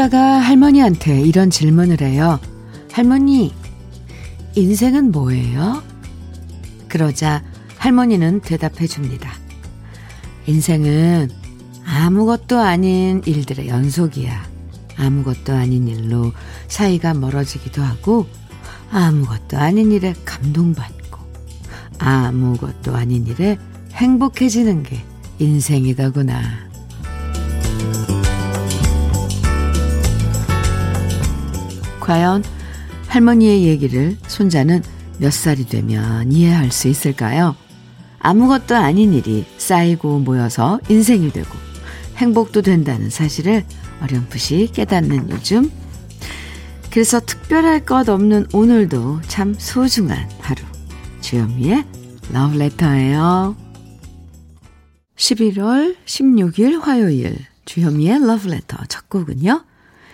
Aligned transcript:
손자가 0.00 0.38
할머니한테 0.38 1.20
이런 1.20 1.50
질문을 1.50 2.00
해요. 2.00 2.40
할머니, 2.90 3.52
인생은 4.54 5.12
뭐예요? 5.12 5.82
그러자 6.88 7.42
할머니는 7.76 8.40
대답해 8.40 8.86
줍니다. 8.86 9.30
인생은 10.46 11.28
아무것도 11.84 12.58
아닌 12.58 13.20
일들의 13.26 13.68
연속이야. 13.68 14.42
아무것도 14.96 15.52
아닌 15.52 15.86
일로 15.86 16.32
사이가 16.68 17.12
멀어지기도 17.12 17.82
하고, 17.82 18.26
아무것도 18.90 19.58
아닌 19.58 19.92
일에 19.92 20.14
감동받고, 20.24 21.18
아무것도 21.98 22.96
아닌 22.96 23.26
일에 23.26 23.58
행복해지는 23.92 24.82
게 24.82 25.04
인생이더구나. 25.38 26.69
과연 32.10 32.42
할머니의 33.06 33.66
얘기를 33.66 34.16
손자는 34.26 34.82
몇 35.18 35.32
살이 35.32 35.64
되면 35.64 36.32
이해할 36.32 36.72
수 36.72 36.88
있을까요? 36.88 37.54
아무것도 38.18 38.74
아닌 38.74 39.14
일이 39.14 39.46
쌓이고 39.58 40.18
모여서 40.18 40.80
인생이 40.88 41.30
되고 41.30 41.48
행복도 42.16 42.62
된다는 42.62 43.10
사실을 43.10 43.64
어렴풋이 44.02 44.70
깨닫는 44.72 45.30
요즘. 45.30 45.70
그래서 46.90 47.20
특별할 47.20 47.84
것 47.84 48.08
없는 48.08 48.46
오늘도 48.52 49.20
참 49.28 49.54
소중한 49.56 50.28
하루. 50.40 50.64
주현미의 51.20 51.84
러브레터예요. 52.32 53.54
11월 55.14 55.96
16일 56.06 56.80
화요일 56.80 57.38
주현미의 57.66 58.26
러브레터 58.26 58.78
첫 58.88 59.08
곡은요. 59.08 59.64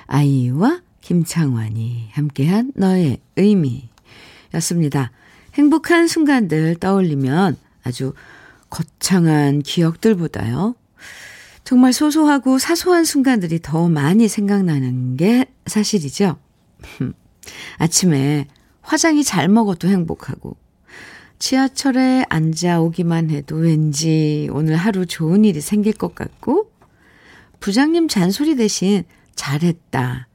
아이유와 0.08 0.85
김창완이 1.06 2.08
함께한 2.14 2.72
너의 2.74 3.20
의미 3.36 3.88
였습니다. 4.54 5.12
행복한 5.54 6.08
순간들 6.08 6.74
떠올리면 6.80 7.56
아주 7.84 8.12
거창한 8.70 9.60
기억들보다요. 9.60 10.74
정말 11.62 11.92
소소하고 11.92 12.58
사소한 12.58 13.04
순간들이 13.04 13.60
더 13.62 13.88
많이 13.88 14.26
생각나는 14.26 15.16
게 15.16 15.46
사실이죠. 15.66 16.38
아침에 17.78 18.48
화장이 18.82 19.22
잘 19.22 19.46
먹어도 19.46 19.86
행복하고, 19.86 20.56
지하철에 21.38 22.24
앉아 22.28 22.80
오기만 22.80 23.30
해도 23.30 23.54
왠지 23.54 24.48
오늘 24.50 24.74
하루 24.74 25.06
좋은 25.06 25.44
일이 25.44 25.60
생길 25.60 25.92
것 25.92 26.16
같고, 26.16 26.72
부장님 27.60 28.08
잔소리 28.08 28.56
대신 28.56 29.04
잘했다. 29.36 30.26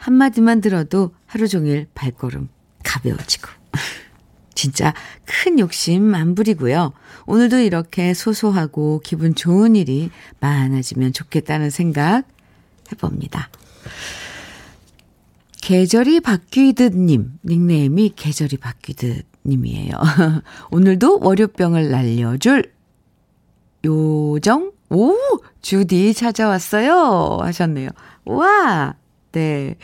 한마디만 0.00 0.62
들어도 0.62 1.14
하루 1.26 1.46
종일 1.46 1.86
발걸음 1.94 2.48
가벼워지고. 2.82 3.48
진짜 4.54 4.92
큰 5.24 5.58
욕심 5.58 6.14
안 6.14 6.34
부리고요. 6.34 6.92
오늘도 7.26 7.60
이렇게 7.60 8.14
소소하고 8.14 9.00
기분 9.04 9.34
좋은 9.34 9.76
일이 9.76 10.10
많아지면 10.40 11.12
좋겠다는 11.12 11.70
생각 11.70 12.24
해봅니다. 12.90 13.48
계절이 15.62 16.20
바뀌듯님, 16.20 17.38
닉네임이 17.44 18.14
계절이 18.16 18.56
바뀌듯님이에요. 18.56 19.92
오늘도 20.72 21.20
월요병을 21.20 21.90
날려줄 21.90 22.72
요정, 23.84 24.72
오! 24.90 25.14
주디 25.62 26.14
찾아왔어요. 26.14 27.38
하셨네요. 27.42 27.90
와! 28.24 28.94
네. 29.32 29.76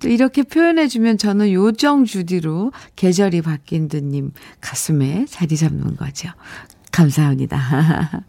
또 0.00 0.08
이렇게 0.08 0.42
표현해주면 0.42 1.18
저는 1.18 1.52
요정 1.52 2.04
주디로 2.04 2.72
계절이 2.96 3.42
바뀐 3.42 3.88
듯님 3.88 4.32
가슴에 4.60 5.26
자리 5.28 5.56
잡는 5.56 5.96
거죠. 5.96 6.30
감사합니다. 6.92 7.58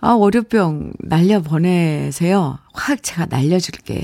아, 0.00 0.12
월요병 0.12 0.92
날려 1.00 1.40
보내세요. 1.40 2.58
확 2.72 3.02
제가 3.02 3.26
날려줄게요. 3.26 4.02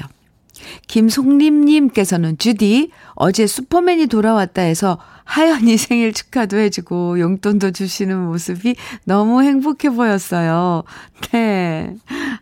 김송림님께서는 0.86 2.38
주디, 2.38 2.90
어제 3.14 3.46
슈퍼맨이 3.46 4.06
돌아왔다 4.06 4.62
해서 4.62 4.98
하연이 5.24 5.76
생일 5.78 6.12
축하도 6.12 6.56
해주고 6.58 7.20
용돈도 7.20 7.72
주시는 7.72 8.18
모습이 8.18 8.76
너무 9.04 9.42
행복해 9.42 9.90
보였어요. 9.90 10.84
네. 11.32 11.94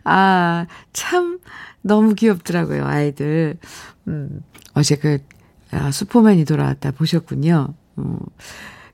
아, 0.03 0.65
참, 0.93 1.39
너무 1.81 2.15
귀엽더라고요, 2.15 2.85
아이들. 2.85 3.57
음, 4.07 4.41
어제 4.73 4.95
그, 4.95 5.19
아, 5.71 5.91
슈퍼맨이 5.91 6.45
돌아왔다 6.45 6.91
보셨군요. 6.91 7.73
어. 7.97 8.17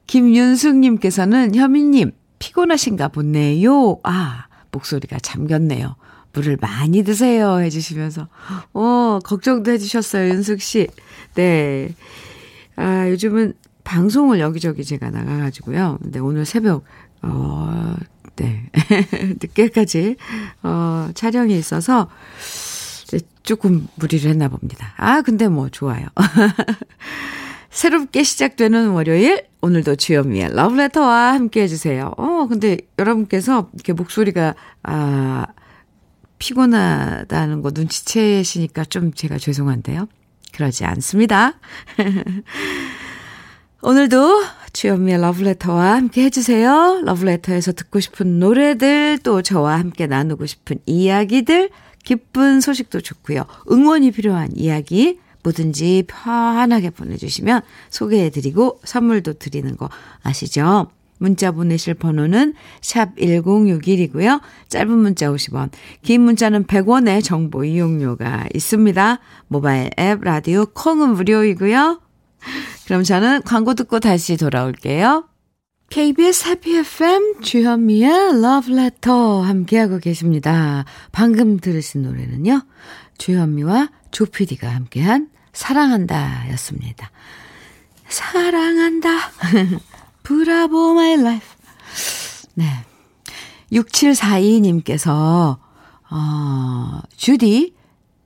김윤숙님께서는 0.07 1.55
현미님, 1.55 2.11
피곤하신가 2.39 3.07
보네요. 3.09 3.99
아, 4.03 4.45
목소리가 4.71 5.19
잠겼네요. 5.19 5.95
물을 6.33 6.57
많이 6.59 7.03
드세요. 7.03 7.59
해주시면서, 7.59 8.27
어, 8.73 9.19
걱정도 9.23 9.71
해주셨어요, 9.71 10.29
윤숙씨. 10.29 10.87
네. 11.35 11.89
아, 12.75 13.09
요즘은 13.09 13.53
방송을 13.83 14.39
여기저기 14.39 14.83
제가 14.83 15.09
나가가지고요. 15.11 15.99
근데 16.01 16.19
오늘 16.19 16.45
새벽, 16.45 16.83
어, 17.21 17.95
네. 18.35 18.69
늦게까지, 19.41 20.17
어, 20.63 21.09
촬영이 21.13 21.57
있어서, 21.57 22.09
조금 23.43 23.87
무리를 23.95 24.29
했나 24.29 24.47
봅니다. 24.47 24.93
아, 24.97 25.21
근데 25.21 25.47
뭐 25.47 25.69
좋아요. 25.69 26.07
새롭게 27.69 28.23
시작되는 28.23 28.89
월요일 28.89 29.45
오늘도 29.61 29.97
주현미의 29.97 30.55
러브레터와 30.55 31.33
함께 31.33 31.63
해주세요. 31.63 32.13
어, 32.17 32.47
근데 32.47 32.77
여러분께서 32.97 33.69
이렇게 33.73 33.91
목소리가 33.93 34.55
아 34.83 35.45
피곤하다는 36.39 37.61
거 37.61 37.71
눈치채시니까 37.73 38.85
좀 38.85 39.13
제가 39.13 39.37
죄송한데요. 39.37 40.07
그러지 40.53 40.85
않습니다. 40.85 41.59
오늘도 43.81 44.43
주현미의 44.73 45.19
러브레터와 45.21 45.95
함께 45.95 46.23
해주세요. 46.23 47.01
러브레터에서 47.03 47.73
듣고 47.73 47.99
싶은 47.99 48.39
노래들, 48.39 49.19
또 49.23 49.41
저와 49.41 49.77
함께 49.79 50.07
나누고 50.07 50.45
싶은 50.45 50.79
이야기들, 50.85 51.69
기쁜 52.05 52.61
소식도 52.61 53.01
좋고요. 53.01 53.43
응원이 53.69 54.11
필요한 54.11 54.49
이야기 54.55 55.19
뭐든지 55.43 56.05
편하게 56.07 56.89
보내주시면 56.89 57.61
소개해드리고 57.89 58.79
선물도 58.83 59.33
드리는 59.33 59.75
거 59.75 59.89
아시죠? 60.23 60.87
문자 61.17 61.51
보내실 61.51 61.93
번호는 61.93 62.55
샵 62.81 63.15
1061이고요. 63.15 64.41
짧은 64.69 64.89
문자 64.97 65.27
50원, 65.27 65.69
긴 66.01 66.21
문자는 66.21 66.65
100원의 66.65 67.23
정보 67.23 67.63
이용료가 67.63 68.47
있습니다. 68.53 69.19
모바일 69.47 69.91
앱, 69.97 70.21
라디오, 70.21 70.65
콩은 70.65 71.13
무료이고요. 71.13 72.01
그럼 72.85 73.03
저는 73.03 73.43
광고 73.43 73.73
듣고 73.73 73.99
다시 73.99 74.35
돌아올게요. 74.37 75.25
KBS 75.89 76.47
해피 76.47 76.77
FM 76.77 77.41
주현미의 77.41 78.09
Love 78.09 78.73
Letter 78.73 79.43
함께하고 79.45 79.99
계십니다. 79.99 80.85
방금 81.11 81.59
들으신 81.59 82.01
노래는요. 82.03 82.61
주현미와 83.17 83.89
조피디가 84.11 84.67
함께한 84.67 85.29
사랑한다 85.53 86.49
였습니다. 86.51 87.11
사랑한다. 88.07 89.09
Bravo 90.23 90.93
My 90.95 91.17
Life. 91.17 91.45
네. 92.55 92.65
6742님께서, 93.71 95.57
어, 96.09 97.01
주디, 97.15 97.73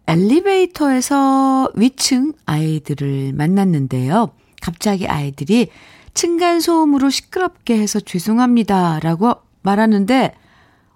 엘리베이터에서 0.07 1.71
위층 1.75 2.33
아이들을 2.45 3.33
만났는데요. 3.33 4.31
갑자기 4.61 5.07
아이들이 5.07 5.69
층간소음으로 6.13 7.09
시끄럽게 7.09 7.79
해서 7.79 7.99
죄송합니다. 7.99 8.99
라고 8.99 9.35
말하는데, 9.61 10.35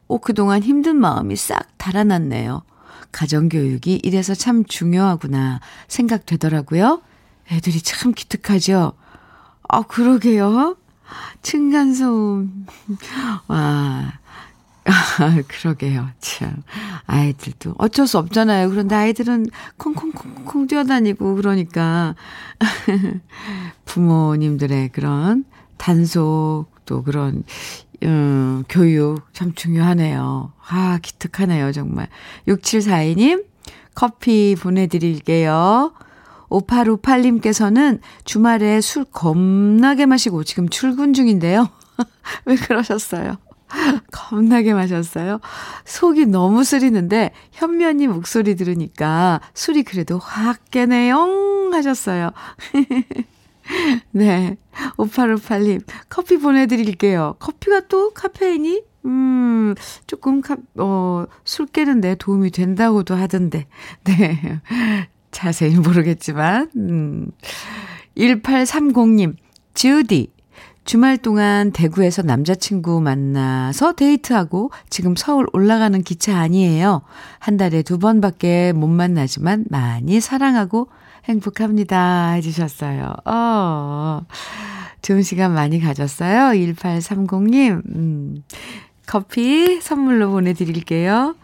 오, 0.08 0.20
그동안 0.20 0.64
힘든 0.64 0.96
마음이 0.96 1.36
싹 1.36 1.68
달아났네요. 1.78 2.64
가정교육이 3.12 4.02
이래서 4.04 4.34
참 4.34 4.66
중요하구나 4.66 5.60
생각되더라고요. 5.88 7.02
애들이 7.52 7.82
참 7.82 8.14
기특하죠? 8.14 8.94
아, 9.70 9.82
그러게요. 9.84 10.76
층간소음. 11.42 12.66
와. 13.48 14.23
아, 14.86 15.42
그러게요. 15.48 16.10
참. 16.20 16.64
아이들도 17.06 17.76
어쩔 17.78 18.08
수 18.08 18.18
없잖아요. 18.18 18.70
그런데 18.70 18.96
아이들은 18.96 19.48
콩콩콩콩 19.78 20.68
뛰어다니고 20.68 21.36
그러니까 21.36 22.16
부모님들의 23.86 24.90
그런 24.90 25.46
단속 25.78 26.68
또 26.86 27.04
그런 27.04 27.44
음, 28.04 28.64
교육 28.68 29.34
참 29.34 29.54
중요하네요. 29.54 30.52
아, 30.68 31.00
기특하네요, 31.02 31.72
정말. 31.72 32.10
6742님, 32.48 33.46
커피 33.96 34.56
보내 34.60 34.88
드릴게요. 34.88 35.94
5858님께서는 36.50 38.00
주말에 38.26 38.82
술 38.82 39.06
겁나게 39.06 40.06
마시고 40.06 40.44
지금 40.44 40.70
출근 40.70 41.14
중인데요. 41.14 41.70
왜 42.46 42.56
그러셨어요? 42.56 43.38
겁나게 44.12 44.74
마셨어요. 44.74 45.40
속이 45.86 46.28
너무 46.28 46.64
쓰리는데 46.64 47.32
현면이 47.52 48.08
목소리 48.08 48.56
들으니까 48.56 49.42
술이 49.54 49.84
그래도 49.84 50.20
확 50.20 50.70
깨네요 50.72 51.72
하셨어요. 51.74 52.32
네. 54.12 54.58
5858님, 54.98 55.84
커피 56.10 56.38
보내드릴게요. 56.38 57.36
커피가 57.40 57.88
또 57.88 58.12
카페인이, 58.12 58.84
음, 59.06 59.76
조금, 60.08 60.42
카, 60.42 60.58
어, 60.78 61.26
술 61.46 61.66
깨는데 61.68 62.16
도움이 62.16 62.52
된다고도 62.52 63.16
하던데. 63.16 63.68
네. 64.04 64.62
자세히 65.32 65.76
모르겠지만, 65.76 66.72
음. 66.76 67.32
1830님, 68.18 69.36
주디. 69.74 70.33
주말 70.86 71.18
동안 71.18 71.72
대구에서 71.72 72.24
남자친구 72.24 73.00
만나서 73.00 73.94
데이트하고 73.94 74.72
지금 74.90 75.16
서울 75.16 75.48
올라가는 75.54 76.02
기차 76.04 76.38
아니에요. 76.38 77.04
한 77.40 77.58
달에 77.58 77.84
두 77.84 78.00
번밖에 78.00 78.74
못 78.74 78.88
만나지만 78.88 79.66
많이 79.70 80.20
사랑하고 80.20 80.90
행복합니다. 81.26 82.32
해주셨어요. 82.32 83.14
어, 83.26 84.26
좋은 85.02 85.22
시간 85.22 85.54
많이 85.54 85.80
가졌어요. 85.80 86.52
1830님. 86.52 87.82
음, 87.96 88.44
커피 89.06 89.80
선물로 89.82 90.32
보내드릴게요. 90.32 91.36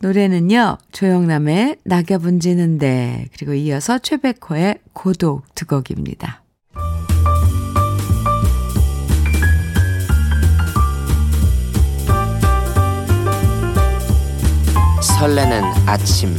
노래는요, 0.00 0.78
조영남의 0.92 1.76
낙엽은 1.84 2.40
지는데, 2.40 3.28
그리고 3.32 3.54
이어서 3.54 3.98
최백호의 3.98 4.80
고독 4.92 5.54
두 5.54 5.66
곡입니다. 5.66 6.43
설레는 15.24 15.62
아침, 15.86 16.36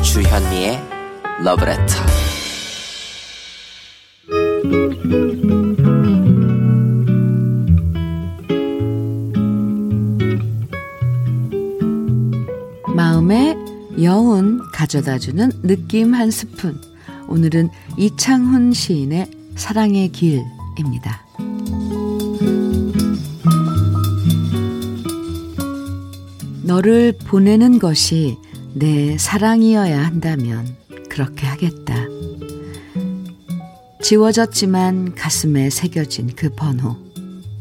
주현미의 0.00 0.80
러브레터. 1.42 1.94
마음의 12.94 13.56
여운 14.00 14.60
가져다주는 14.70 15.62
느낌 15.64 16.14
한 16.14 16.30
스푼. 16.30 16.80
오늘은 17.26 17.70
이창훈 17.96 18.72
시인의 18.72 19.28
사랑의 19.56 20.10
길입니다. 20.10 21.25
너를 26.66 27.12
보내는 27.12 27.78
것이 27.78 28.36
내 28.74 29.16
사랑이어야 29.16 30.04
한다면 30.04 30.76
그렇게 31.08 31.46
하겠다. 31.46 31.94
지워졌지만 34.02 35.14
가슴에 35.14 35.70
새겨진 35.70 36.34
그 36.34 36.50
번호. 36.50 36.96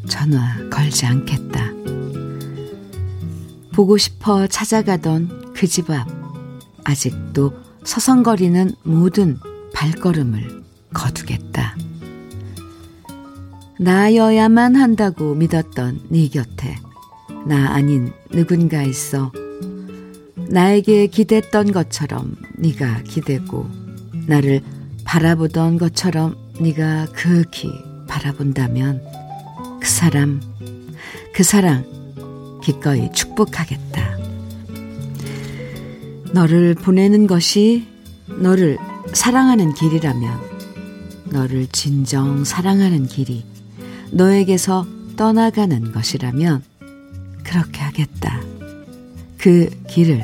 전화 0.09 0.57
걸지 0.69 1.05
않겠다. 1.05 1.71
보고 3.73 3.97
싶어 3.97 4.47
찾아가던 4.47 5.53
그 5.53 5.67
집 5.67 5.89
앞. 5.89 6.07
아직도 6.83 7.53
서성거리는 7.83 8.73
모든 8.83 9.37
발걸음을 9.73 10.63
거두겠다. 10.93 11.75
나여야만 13.79 14.75
한다고 14.75 15.35
믿었던 15.35 16.01
네 16.09 16.27
곁에 16.29 16.75
나 17.45 17.73
아닌 17.73 18.11
누군가 18.31 18.81
있어 18.81 19.31
나에게 20.49 21.07
기댔던 21.07 21.71
것처럼 21.71 22.35
네가 22.57 23.03
기대고 23.03 23.69
나를 24.27 24.61
바라보던 25.03 25.77
것처럼 25.77 26.35
네가 26.59 27.07
극히 27.13 27.71
바라본다면 28.07 29.01
그 29.79 29.87
사람, 29.87 30.41
그 31.33 31.43
사랑 31.43 31.85
기꺼이 32.63 33.11
축복하겠다. 33.11 34.17
너를 36.33 36.73
보내는 36.73 37.27
것이 37.27 37.87
너를 38.27 38.77
사랑하는 39.13 39.73
길이라면 39.73 40.39
너를 41.25 41.67
진정 41.67 42.43
사랑하는 42.43 43.05
길이 43.05 43.45
너에게서 44.11 44.85
떠나가는 45.15 45.91
것이라면 45.91 46.63
그렇게 47.45 47.81
하겠다. 47.81 48.41
그 49.37 49.69
길을 49.87 50.23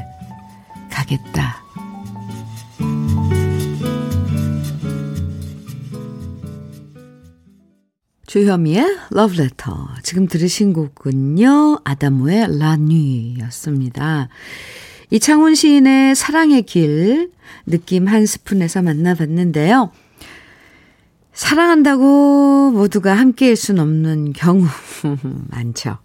가겠다. 0.89 1.62
주현미의 8.31 8.97
Love 9.13 9.38
Letter. 9.38 9.77
지금 10.03 10.25
들으신 10.25 10.71
곡은요, 10.71 11.79
아다모의 11.83 12.59
라뉘였습니다. 12.59 14.29
이창훈 15.09 15.56
시인의 15.56 16.15
사랑의 16.15 16.62
길, 16.62 17.31
느낌 17.65 18.07
한 18.07 18.25
스푼에서 18.25 18.81
만나봤는데요. 18.81 19.91
사랑한다고 21.33 22.71
모두가 22.71 23.15
함께일 23.15 23.57
순 23.57 23.79
없는 23.79 24.31
경우 24.31 24.65
많죠. 25.51 25.97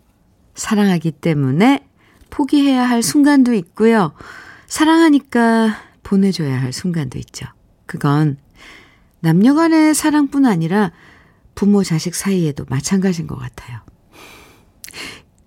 사랑하기 0.56 1.12
때문에 1.12 1.86
포기해야 2.30 2.82
할 2.88 3.02
순간도 3.02 3.54
있고요. 3.54 4.12
사랑하니까 4.66 5.76
보내줘야 6.02 6.60
할 6.60 6.72
순간도 6.72 7.18
있죠. 7.20 7.46
그건 7.86 8.38
남녀 9.20 9.54
간의 9.54 9.94
사랑뿐 9.94 10.44
아니라 10.46 10.92
부모 11.54 11.82
자식 11.82 12.14
사이에도 12.14 12.64
마찬가지인 12.68 13.26
것 13.26 13.36
같아요. 13.36 13.80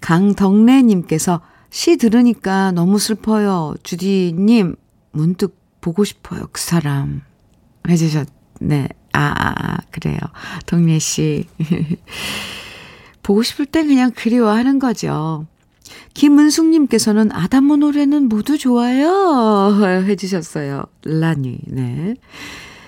강덕래님께서 0.01 1.41
시 1.69 1.97
들으니까 1.97 2.71
너무 2.71 2.97
슬퍼요. 2.97 3.75
주디님, 3.83 4.75
문득 5.11 5.59
보고 5.81 6.03
싶어요. 6.03 6.47
그 6.51 6.59
사람. 6.59 7.21
해주셨 7.87 8.27
네. 8.61 8.89
아, 9.13 9.33
아, 9.37 9.53
아 9.57 9.77
그래요. 9.91 10.17
덕래 10.65 10.99
씨. 10.99 11.47
보고 13.29 13.43
싶을 13.43 13.67
땐 13.67 13.85
그냥 13.85 14.09
그리워하는 14.09 14.79
거죠. 14.79 15.45
김은숙님께서는 16.15 17.31
아담모 17.31 17.75
노래는 17.75 18.27
모두 18.27 18.57
좋아요. 18.57 19.77
해주셨어요. 20.09 20.85
라니, 21.05 21.59
네. 21.67 22.15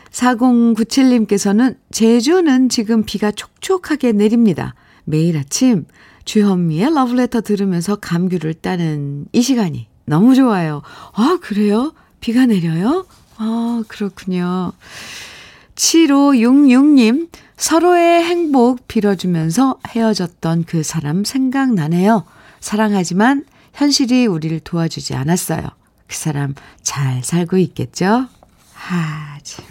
4097님께서는 0.10 1.77
제주는 1.91 2.69
지금 2.69 3.03
비가 3.03 3.29
촉촉하게 3.29 4.13
내립니다. 4.13 4.74
매일 5.03 5.38
아침 5.38 5.86
주현미의 6.25 6.91
러브레터 6.91 7.41
들으면서 7.41 7.98
감귤을 7.98 8.55
따는 8.55 9.27
이 9.33 9.43
시간이 9.43 9.89
너무 10.05 10.33
좋아요. 10.33 10.81
아, 11.13 11.38
그래요? 11.39 11.93
비가 12.19 12.48
내려요? 12.48 13.05
아, 13.38 13.83
그렇군요. 13.88 14.71
7566님, 15.81 17.27
서로의 17.57 18.23
행복 18.23 18.88
빌어주면서 18.88 19.79
헤어졌던 19.88 20.65
그 20.65 20.83
사람 20.83 21.23
생각나네요. 21.23 22.23
사랑하지만 22.59 23.45
현실이 23.73 24.27
우리를 24.27 24.59
도와주지 24.59 25.15
않았어요. 25.15 25.61
그 26.07 26.15
사람 26.15 26.53
잘 26.83 27.23
살고 27.23 27.57
있겠죠? 27.57 28.27
아, 28.89 29.39
참. 29.41 29.65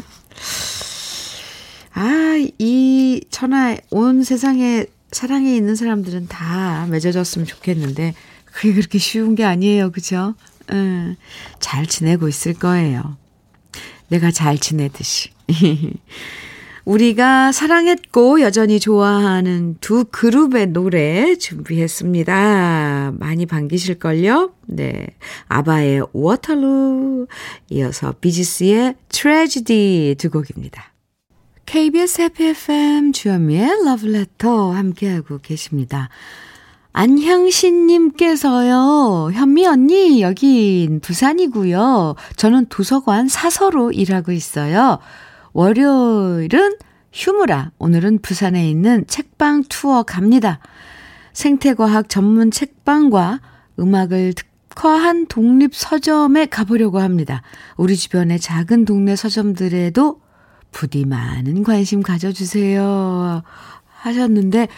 아, 1.94 2.44
이 2.58 3.20
천하 3.30 3.76
온 3.90 4.24
세상에 4.24 4.86
사랑에 5.12 5.54
있는 5.54 5.76
사람들은 5.76 6.26
다 6.26 6.86
맺어졌으면 6.90 7.46
좋겠는데 7.46 8.14
그게 8.46 8.74
그렇게 8.74 8.98
쉬운 8.98 9.36
게 9.36 9.44
아니에요. 9.44 9.92
그죠? 9.92 10.34
음, 10.72 11.14
잘 11.60 11.86
지내고 11.86 12.28
있을 12.28 12.54
거예요. 12.54 13.16
내가 14.08 14.32
잘 14.32 14.58
지내듯이. 14.58 15.30
우리가 16.84 17.52
사랑했고 17.52 18.40
여전히 18.40 18.80
좋아하는 18.80 19.76
두 19.80 20.04
그룹의 20.10 20.68
노래 20.68 21.36
준비했습니다. 21.36 23.12
많이 23.18 23.46
반기실걸요? 23.46 24.52
네. 24.66 25.06
아바의 25.48 26.06
Waterloo, 26.12 27.26
이어서 27.70 28.14
비지스의 28.20 28.94
Tragedy 29.08 30.16
두 30.18 30.30
곡입니다. 30.30 30.92
KBS 31.66 32.22
해피 32.22 32.46
FM 32.46 33.12
주현미의 33.12 33.84
러브레터 33.84 34.72
함께하고 34.72 35.38
계십니다. 35.38 36.08
안향신님께서요, 36.92 39.30
현미 39.32 39.64
언니, 39.66 40.22
여긴 40.22 40.98
부산이고요. 41.00 42.16
저는 42.34 42.66
도서관 42.66 43.28
사서로 43.28 43.92
일하고 43.92 44.32
있어요. 44.32 44.98
월요일은 45.52 46.76
휴무라, 47.12 47.72
오늘은 47.78 48.20
부산에 48.20 48.68
있는 48.68 49.06
책방 49.06 49.64
투어 49.68 50.02
갑니다. 50.04 50.60
생태과학 51.32 52.08
전문 52.08 52.50
책방과 52.50 53.40
음악을 53.78 54.34
특화한 54.34 55.26
독립 55.26 55.74
서점에 55.74 56.46
가보려고 56.46 57.00
합니다. 57.00 57.42
우리 57.76 57.96
주변의 57.96 58.38
작은 58.38 58.84
동네 58.84 59.16
서점들에도 59.16 60.20
부디 60.70 61.04
많은 61.04 61.64
관심 61.64 62.02
가져주세요. 62.02 63.42
하셨는데, 63.88 64.68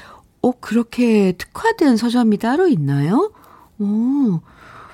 어, 0.41 0.53
그렇게 0.53 1.33
특화된 1.33 1.97
서점이 1.97 2.39
따로 2.39 2.67
있나요? 2.67 3.33
오, 3.79 4.41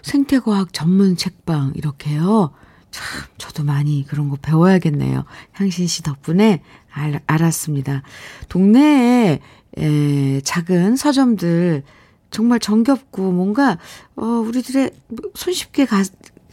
생태과학 0.02 0.72
전문 0.72 1.16
책방, 1.16 1.72
이렇게요. 1.76 2.52
참, 2.98 3.22
저도 3.38 3.62
많이 3.62 4.04
그런 4.08 4.28
거 4.28 4.36
배워야겠네요. 4.42 5.24
향신 5.52 5.86
씨 5.86 6.02
덕분에 6.02 6.62
알, 6.92 7.20
알았습니다. 7.28 8.02
동네에, 8.48 9.38
에, 9.78 10.40
작은 10.40 10.96
서점들, 10.96 11.84
정말 12.32 12.58
정겹고, 12.58 13.30
뭔가, 13.30 13.78
어, 14.16 14.24
우리들의 14.24 14.90
손쉽게 15.34 15.86
가, 15.86 16.02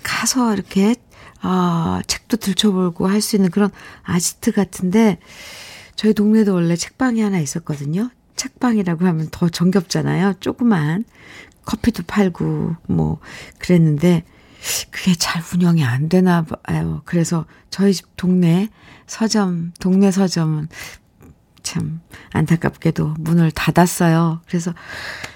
가서 0.03 0.53
이렇게, 0.53 0.95
아, 1.41 2.01
책도 2.05 2.37
들춰보고 2.37 3.07
할 3.07 3.21
수 3.21 3.35
있는 3.35 3.49
그런 3.49 3.71
아지트 4.03 4.51
같은데, 4.51 5.17
저희 5.95 6.13
동네도 6.13 6.53
원래 6.53 6.75
책방이 6.75 7.21
하나 7.21 7.39
있었거든요. 7.39 8.11
책방이라고 8.35 9.05
하면 9.05 9.29
더 9.31 9.49
정겹잖아요. 9.49 10.35
조그만 10.41 11.05
커피도 11.65 12.03
팔고 12.05 12.75
뭐 12.87 13.19
그랬는데 13.59 14.23
그게 14.91 15.13
잘 15.15 15.41
운영이 15.53 15.84
안 15.84 16.10
되나 16.10 16.43
봐요. 16.43 17.01
그래서 17.05 17.45
저희 17.69 17.93
집 17.93 18.05
동네 18.17 18.69
서점, 19.07 19.74
동네 19.79 20.12
서점은 20.12 20.69
참 21.63 22.01
안타깝게도 22.31 23.15
문을 23.19 23.51
닫았어요. 23.51 24.41
그래서 24.48 24.74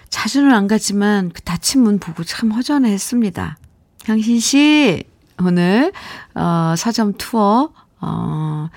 자주는 0.09 0.51
안 0.53 0.67
갔지만 0.67 1.29
그 1.29 1.41
닫힌 1.41 1.83
문 1.83 1.99
보고 1.99 2.23
참 2.23 2.51
허전했습니다. 2.51 3.57
향신 4.05 4.39
씨, 4.39 5.03
오늘, 5.41 5.91
어, 6.35 6.73
서점 6.77 7.13
투어, 7.17 7.71
어, 8.01 8.69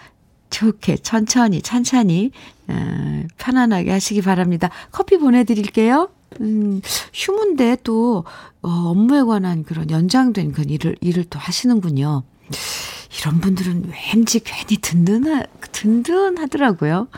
좋게, 0.51 0.99
천천히, 0.99 1.63
찬찬히, 1.63 2.33
어, 2.69 3.23
편안하게 3.39 3.91
하시기 3.91 4.21
바랍니다. 4.23 4.69
커피 4.91 5.19
보내드릴게요. 5.19 6.11
음, 6.41 6.81
휴무인데 7.13 7.77
또, 7.85 8.25
어, 8.63 8.69
업무에 8.69 9.23
관한 9.23 9.63
그런 9.65 9.91
연장된 9.91 10.53
그런 10.53 10.71
일을, 10.71 10.97
일을 11.01 11.25
또 11.25 11.39
하시는군요. 11.39 12.23
이런 13.19 13.41
분들은 13.41 13.91
왠지 14.15 14.41
괜히 14.41 14.79
든든하, 14.81 15.45
든든하더라고요. 15.73 17.09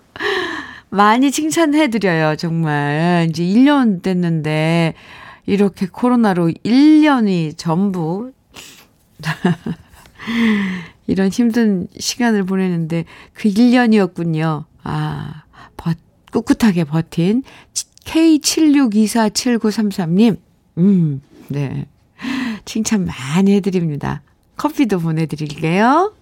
많이 0.90 1.30
칭찬해 1.30 1.88
드려요, 1.88 2.36
정말. 2.36 3.26
이제 3.30 3.42
1년 3.42 4.02
됐는데, 4.02 4.92
이렇게 5.46 5.86
코로나로 5.86 6.48
1년이 6.48 7.56
전부, 7.56 8.32
이런 11.06 11.28
힘든 11.28 11.88
시간을 11.98 12.44
보내는데, 12.44 13.06
그 13.32 13.48
1년이었군요. 13.48 14.64
아, 14.82 15.44
버, 15.76 15.94
꿋꿋하게 16.32 16.84
버틴 16.84 17.42
K76247933님, 18.04 20.36
음, 20.78 21.22
네. 21.48 21.86
칭찬 22.64 23.04
많이 23.06 23.52
해드립니다. 23.54 24.22
커피도 24.56 25.00
보내드릴게요. 25.00 26.14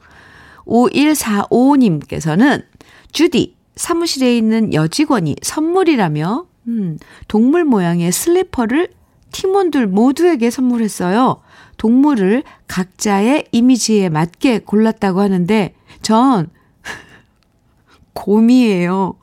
5145님께서는, 0.71 2.65
주디, 3.13 3.57
사무실에 3.77 4.37
있는 4.37 4.73
여직원이 4.73 5.37
선물이라며, 5.43 6.47
음, 6.69 6.99
동물 7.29 7.65
모양의 7.65 8.13
슬리퍼를 8.13 8.89
팀원들 9.33 9.87
모두에게 9.89 10.51
선물했어요. 10.51 11.43
동물을 11.77 12.43
각자의 12.69 13.47
이미지에 13.53 14.09
맞게 14.09 14.61
골랐다고 14.61 15.21
하는데, 15.21 15.75
전, 16.03 16.49
곰이에요. 18.15 19.15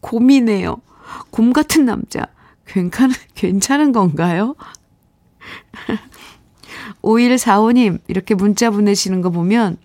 곰이네요. 0.00 0.80
곰 1.30 1.52
같은 1.52 1.84
남자. 1.84 2.26
괜찮은, 2.66 3.14
괜찮은 3.34 3.92
건가요? 3.92 4.54
5145님, 7.02 8.00
이렇게 8.08 8.34
문자 8.34 8.70
보내시는 8.70 9.20
거 9.20 9.30
보면, 9.30 9.76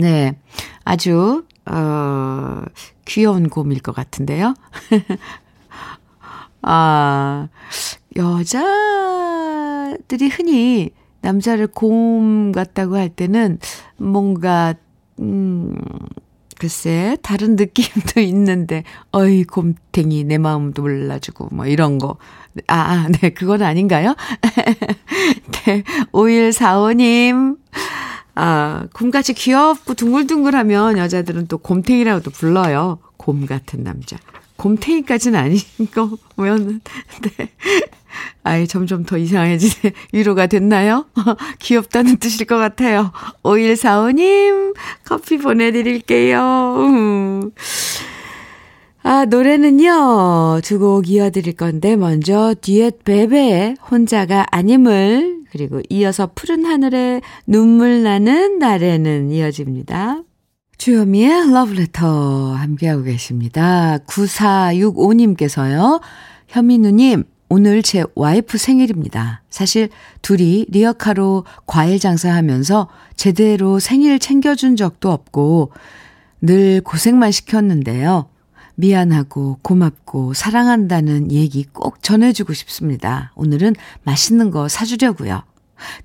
네, 0.00 0.34
아주, 0.82 1.44
어, 1.66 2.62
귀여운 3.04 3.50
곰일 3.50 3.80
것 3.80 3.94
같은데요. 3.94 4.54
아, 6.62 7.48
여자들이 8.16 8.58
흔히 10.28 10.90
남자를 11.20 11.66
곰 11.66 12.50
같다고 12.52 12.96
할 12.96 13.10
때는 13.10 13.58
뭔가, 13.98 14.72
음, 15.18 15.76
글쎄, 16.58 17.18
다른 17.20 17.56
느낌도 17.56 18.20
있는데, 18.24 18.84
어이, 19.12 19.44
곰탱이, 19.44 20.24
내 20.24 20.38
마음도 20.38 20.80
몰라주고, 20.80 21.48
뭐, 21.52 21.66
이런 21.66 21.98
거. 21.98 22.16
아, 22.68 22.74
아 22.74 23.08
네, 23.20 23.30
그건 23.30 23.60
아닌가요? 23.60 24.14
네, 25.66 25.82
5145님. 26.12 27.58
아, 28.42 28.86
곰같이 28.94 29.34
귀엽고 29.34 29.92
둥글둥글하면 29.92 30.96
여자들은 30.96 31.46
또 31.48 31.58
곰탱이라고 31.58 32.22
도 32.22 32.30
불러요. 32.30 32.98
곰 33.18 33.44
같은 33.44 33.84
남자. 33.84 34.16
곰탱이까지는 34.56 35.38
아닌 35.38 35.60
거면, 36.34 36.80
네. 37.36 37.50
아이, 38.42 38.66
점점 38.66 39.04
더 39.04 39.18
이상해지네. 39.18 39.92
위로가 40.14 40.46
됐나요? 40.46 41.04
귀엽다는 41.60 42.16
뜻일 42.16 42.46
것 42.46 42.56
같아요. 42.56 43.12
5145님, 43.42 44.74
커피 45.04 45.36
보내드릴게요. 45.36 46.76
음. 46.78 47.50
아, 49.02 49.24
노래는요, 49.24 50.60
두 50.62 50.78
곡 50.78 51.08
이어드릴 51.08 51.54
건데, 51.54 51.96
먼저, 51.96 52.54
듀엣 52.60 53.02
베베의 53.04 53.76
혼자가 53.90 54.46
아님을, 54.50 55.44
그리고 55.50 55.80
이어서 55.88 56.30
푸른 56.34 56.64
하늘에 56.66 57.22
눈물 57.46 58.02
나는 58.02 58.58
날에는 58.58 59.30
이어집니다. 59.30 60.22
주현미의 60.76 61.50
러브레터 61.52 62.52
함께하고 62.54 63.02
계십니다. 63.04 63.98
9465님께서요, 64.06 66.00
현민우님, 66.48 67.24
오늘 67.48 67.82
제 67.82 68.04
와이프 68.14 68.58
생일입니다. 68.58 69.42
사실 69.50 69.88
둘이 70.22 70.66
리어카로 70.68 71.44
과일 71.66 71.98
장사하면서 71.98 72.88
제대로 73.16 73.78
생일 73.80 74.18
챙겨준 74.20 74.76
적도 74.76 75.10
없고 75.10 75.72
늘 76.42 76.80
고생만 76.82 77.32
시켰는데요. 77.32 78.28
미안하고 78.80 79.58
고맙고 79.62 80.34
사랑한다는 80.34 81.30
얘기 81.30 81.64
꼭 81.64 82.02
전해주고 82.02 82.54
싶습니다. 82.54 83.32
오늘은 83.36 83.74
맛있는 84.02 84.50
거 84.50 84.68
사주려고요. 84.68 85.42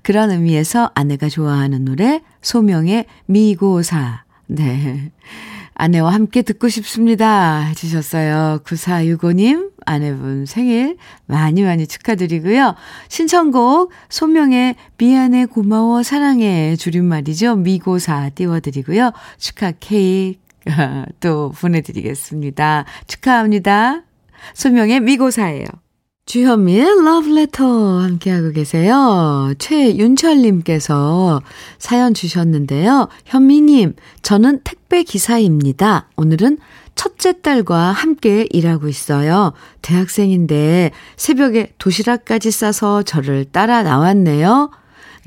그런 0.02 0.30
의미에서 0.30 0.90
아내가 0.94 1.28
좋아하는 1.28 1.84
노래 1.84 2.22
소명의 2.42 3.06
미고사. 3.26 4.24
네. 4.46 5.10
아내와 5.74 6.12
함께 6.12 6.40
듣고 6.40 6.70
싶습니다. 6.70 7.60
해주셨어요. 7.60 8.60
9465님, 8.64 9.72
아내분 9.84 10.46
생일 10.46 10.96
많이 11.26 11.62
많이 11.62 11.86
축하드리고요. 11.86 12.74
신청곡, 13.08 13.92
소명의 14.08 14.76
미안해, 14.96 15.46
고마워, 15.46 16.02
사랑해 16.02 16.76
줄임말이죠. 16.76 17.56
미고사 17.56 18.30
띄워드리고요. 18.30 19.12
축하 19.36 19.72
케이크 19.78 20.45
또 21.20 21.52
보내드리겠습니다. 21.52 22.84
축하합니다. 23.06 24.02
소명의 24.54 25.00
미고사예요. 25.00 25.66
주현미의 26.26 27.04
러브레터 27.04 28.00
함께하고 28.00 28.50
계세요. 28.50 29.52
최윤철님께서 29.58 31.40
사연 31.78 32.14
주셨는데요. 32.14 33.08
현미님, 33.26 33.94
저는 34.22 34.60
택배 34.64 35.04
기사입니다. 35.04 36.08
오늘은 36.16 36.58
첫째 36.96 37.40
딸과 37.40 37.92
함께 37.92 38.48
일하고 38.50 38.88
있어요. 38.88 39.52
대학생인데 39.82 40.90
새벽에 41.16 41.72
도시락까지 41.78 42.50
싸서 42.50 43.04
저를 43.04 43.44
따라 43.44 43.84
나왔네요. 43.84 44.70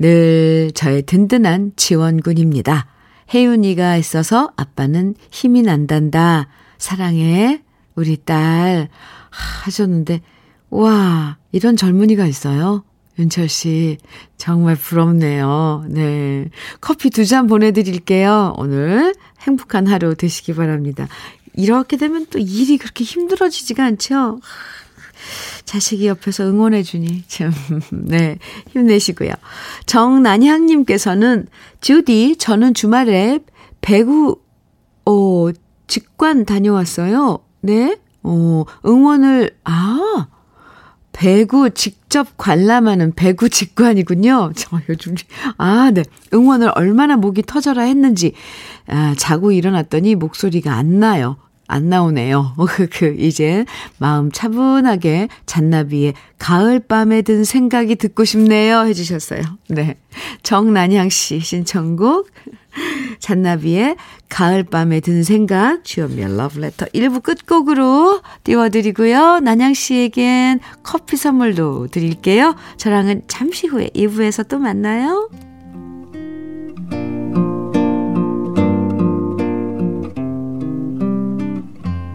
늘 0.00 0.70
저의 0.74 1.02
든든한 1.02 1.72
지원군입니다. 1.76 2.86
혜윤이가 3.32 3.96
있어서 3.96 4.50
아빠는 4.56 5.14
힘이 5.30 5.62
난단다. 5.62 6.48
사랑해, 6.78 7.62
우리 7.94 8.16
딸. 8.16 8.88
하셨는데, 9.30 10.20
와, 10.70 11.36
이런 11.52 11.76
젊은이가 11.76 12.26
있어요. 12.26 12.84
윤철 13.18 13.48
씨, 13.48 13.98
정말 14.38 14.76
부럽네요. 14.76 15.84
네. 15.88 16.48
커피 16.80 17.10
두 17.10 17.24
잔 17.24 17.46
보내드릴게요. 17.46 18.54
오늘 18.56 19.14
행복한 19.42 19.86
하루 19.86 20.14
되시기 20.14 20.54
바랍니다. 20.54 21.06
이렇게 21.54 21.96
되면 21.96 22.26
또 22.30 22.38
일이 22.38 22.78
그렇게 22.78 23.04
힘들어지지가 23.04 23.84
않죠? 23.84 24.40
자식이 25.70 26.08
옆에서 26.08 26.48
응원해주니, 26.48 27.22
참, 27.28 27.52
네, 27.94 28.38
힘내시고요. 28.72 29.30
정난향님께서는, 29.86 31.46
주디, 31.80 32.38
저는 32.38 32.74
주말에 32.74 33.38
배구, 33.80 34.40
어, 35.06 35.48
직관 35.86 36.44
다녀왔어요. 36.44 37.38
네? 37.60 37.96
어, 38.24 38.64
응원을, 38.84 39.52
아, 39.62 40.26
배구 41.12 41.70
직접 41.70 42.36
관람하는 42.36 43.14
배구 43.14 43.48
직관이군요. 43.48 44.50
저 44.58 44.80
요즘, 44.88 45.14
아, 45.56 45.92
네. 45.94 46.02
응원을 46.34 46.72
얼마나 46.74 47.16
목이 47.16 47.42
터져라 47.42 47.84
했는지, 47.84 48.32
아, 48.88 49.14
자고 49.16 49.52
일어났더니 49.52 50.16
목소리가 50.16 50.74
안 50.74 50.98
나요. 50.98 51.36
안 51.70 51.88
나오네요. 51.88 52.54
그, 52.92 53.16
이제 53.18 53.64
마음 53.98 54.30
차분하게 54.30 55.28
잔나비의 55.46 56.14
가을밤에 56.38 57.22
든 57.22 57.44
생각이 57.44 57.96
듣고 57.96 58.24
싶네요. 58.24 58.80
해주셨어요. 58.86 59.42
네. 59.68 59.96
정난향 60.42 61.08
씨 61.08 61.40
신청곡. 61.40 62.28
잔나비의 63.18 63.96
가을밤에 64.28 65.00
든 65.00 65.22
생각, 65.22 65.84
주연미의 65.84 66.36
러브레터 66.36 66.86
1부 66.86 67.22
끝곡으로 67.22 68.22
띄워드리고요. 68.44 69.40
난양 69.40 69.74
씨에겐 69.74 70.60
커피 70.82 71.16
선물도 71.16 71.88
드릴게요. 71.88 72.54
저랑은 72.76 73.22
잠시 73.26 73.66
후에 73.66 73.90
2부에서 73.94 74.48
또 74.48 74.58
만나요. 74.58 75.28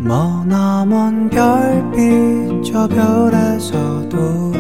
머나먼 0.06 1.32
별빛 1.32 2.64
저 2.64 2.88
별에서도 2.88 4.55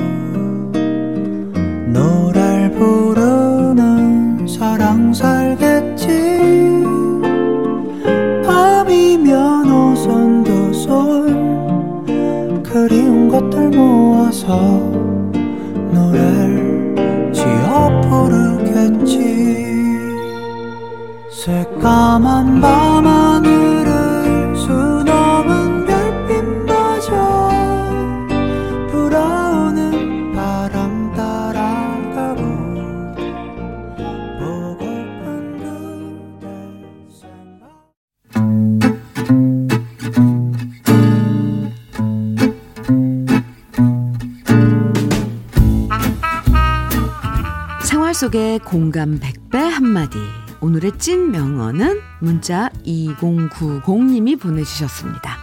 오늘의 50.61 50.94
찐 50.98 51.31
명언은 51.31 52.00
문자 52.20 52.70
2090님이 52.85 54.39
보내주셨습니다. 54.39 55.37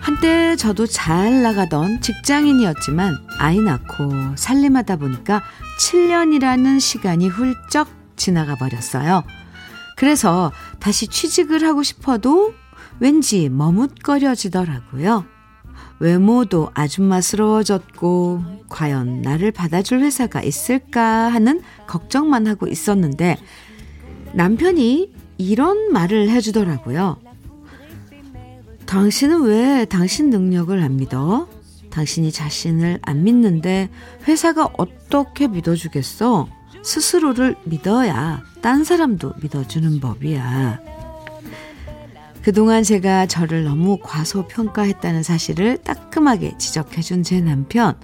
한때 0.00 0.56
저도 0.56 0.86
잘 0.86 1.42
나가던 1.42 2.00
직장인이었지만 2.00 3.14
아이 3.38 3.58
낳고 3.60 4.36
살림하다 4.36 4.96
보니까 4.96 5.42
7년이라는 5.80 6.80
시간이 6.80 7.28
훌쩍 7.28 7.88
지나가 8.16 8.54
버렸어요. 8.54 9.24
그래서 9.96 10.52
다시 10.80 11.08
취직을 11.08 11.64
하고 11.64 11.82
싶어도 11.82 12.54
왠지 13.00 13.48
머뭇거려지더라고요. 13.48 15.33
외모도 16.00 16.70
아줌마스러워졌고 16.74 18.42
과연 18.68 19.22
나를 19.22 19.52
받아줄 19.52 20.00
회사가 20.00 20.42
있을까 20.42 21.28
하는 21.28 21.62
걱정만 21.86 22.46
하고 22.46 22.66
있었는데 22.66 23.36
남편이 24.32 25.12
이런 25.38 25.92
말을 25.92 26.28
해주더라고요. 26.30 27.18
당신은 28.86 29.42
왜 29.42 29.84
당신 29.86 30.30
능력을 30.30 30.80
안 30.82 30.96
믿어? 30.96 31.48
당신이 31.90 32.32
자신을 32.32 32.98
안 33.02 33.22
믿는데 33.24 33.88
회사가 34.26 34.70
어떻게 34.76 35.46
믿어주겠어? 35.46 36.48
스스로를 36.82 37.56
믿어야 37.64 38.42
딴 38.60 38.84
사람도 38.84 39.34
믿어주는 39.40 40.00
법이야. 40.00 40.93
그동안 42.44 42.82
제가 42.82 43.24
저를 43.26 43.64
너무 43.64 43.98
과소평가했다는 44.02 45.22
사실을 45.22 45.78
따끔하게 45.78 46.58
지적해준 46.58 47.22
제 47.22 47.40
남편. 47.40 47.94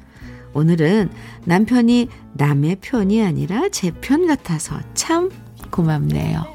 오늘은 0.54 1.10
남편이 1.44 2.08
남의 2.32 2.76
편이 2.80 3.22
아니라 3.22 3.68
제 3.68 3.90
편 4.00 4.26
같아서 4.26 4.80
참 4.94 5.30
고맙네요. 5.70 6.46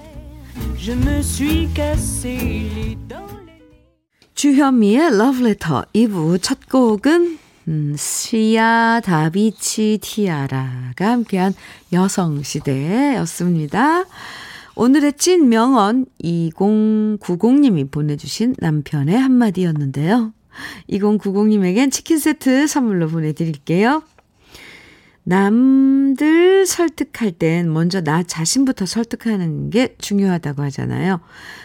주현미의 4.34 5.16
러브레터 5.18 5.86
2부 5.94 6.42
첫 6.42 6.68
곡은 6.68 7.38
음, 7.68 7.96
시아 7.96 9.00
다비치 9.04 10.00
티아라가 10.02 11.12
함께한 11.12 11.54
여성시대였습니다. 11.94 13.26
오늘의 14.76 15.14
찐 15.14 15.50
명언 15.50 16.06
2090님이 16.22 17.90
보내주신 17.90 18.56
남편의 18.60 19.18
한마디였는데요. 19.18 20.34
2090님에겐 20.90 21.92
치킨 21.92 22.20
세트 22.20 22.68
선물로 22.68 23.08
보내드릴게요. 23.08 24.04
남들 25.24 26.66
설득할 26.68 27.32
땐 27.32 27.72
먼저 27.72 28.02
나 28.02 28.22
자신부터 28.22 28.86
설득하는 28.86 29.70
게 29.70 29.96
중요하다고 29.98 30.62
하잖아요. 30.64 31.20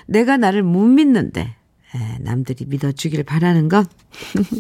내가 0.06 0.36
나를 0.36 0.62
못 0.62 0.84
믿는데, 0.86 1.40
에, 1.42 2.18
남들이 2.20 2.64
믿어주길 2.66 3.24
바라는 3.24 3.68
것. 3.68 3.86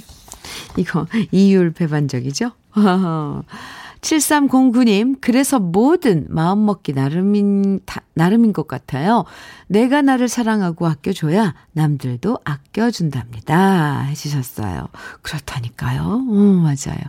이거 0.76 1.06
이율배반적이죠? 1.30 2.50
7309님, 4.00 5.18
그래서 5.20 5.58
뭐든 5.58 6.26
마음먹기 6.30 6.94
나름인, 6.94 7.80
다, 7.84 8.02
나름인 8.14 8.52
것 8.52 8.66
같아요. 8.66 9.24
내가 9.66 10.02
나를 10.02 10.28
사랑하고 10.28 10.86
아껴줘야 10.86 11.54
남들도 11.72 12.38
아껴준답니다. 12.44 14.00
해주셨어요. 14.02 14.88
그렇다니까요. 15.22 16.02
어, 16.02 16.32
맞아요. 16.32 17.00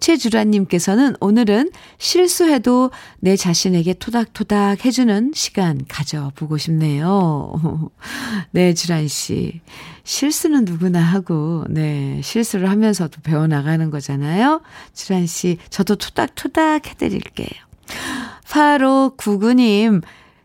최주라님께서는 0.00 1.16
오늘은 1.20 1.70
실수해도 1.98 2.90
내 3.20 3.36
자신에게 3.36 3.94
토닥토닥 3.94 4.84
해주는 4.84 5.32
시간 5.34 5.84
가져보고 5.86 6.58
싶네요. 6.58 7.52
네, 8.52 8.74
주란씨. 8.74 9.60
실수는 10.08 10.64
누구나 10.64 11.00
하고, 11.00 11.66
네, 11.68 12.22
실수를 12.24 12.70
하면서도 12.70 13.20
배워나가는 13.20 13.90
거잖아요. 13.90 14.62
주란씨, 14.94 15.58
저도 15.68 15.96
토닥토닥 15.96 16.86
해드릴게요. 16.86 17.50
8599님, 18.46 20.00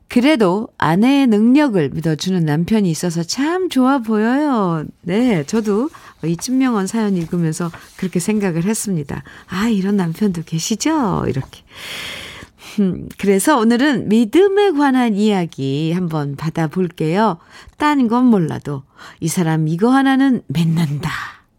그래도 0.09 0.67
아내의 0.77 1.27
능력을 1.27 1.91
믿어주는 1.91 2.43
남편이 2.43 2.91
있어서 2.91 3.23
참 3.23 3.69
좋아 3.69 3.99
보여요. 3.99 4.83
네, 5.01 5.45
저도 5.45 5.89
이 6.25 6.35
찐명원 6.35 6.85
사연 6.85 7.15
읽으면서 7.15 7.71
그렇게 7.95 8.19
생각을 8.19 8.65
했습니다. 8.65 9.23
아, 9.47 9.69
이런 9.69 9.95
남편도 9.95 10.41
계시죠? 10.45 11.23
이렇게. 11.29 11.61
음, 12.79 13.09
그래서 13.17 13.57
오늘은 13.57 14.09
믿음에 14.09 14.71
관한 14.71 15.15
이야기 15.15 15.91
한번 15.93 16.35
받아볼게요. 16.35 17.37
딴 17.77 18.07
건 18.07 18.25
몰라도 18.25 18.83
이 19.19 19.27
사람 19.27 19.67
이거 19.67 19.89
하나는 19.89 20.41
믿는다. 20.47 21.09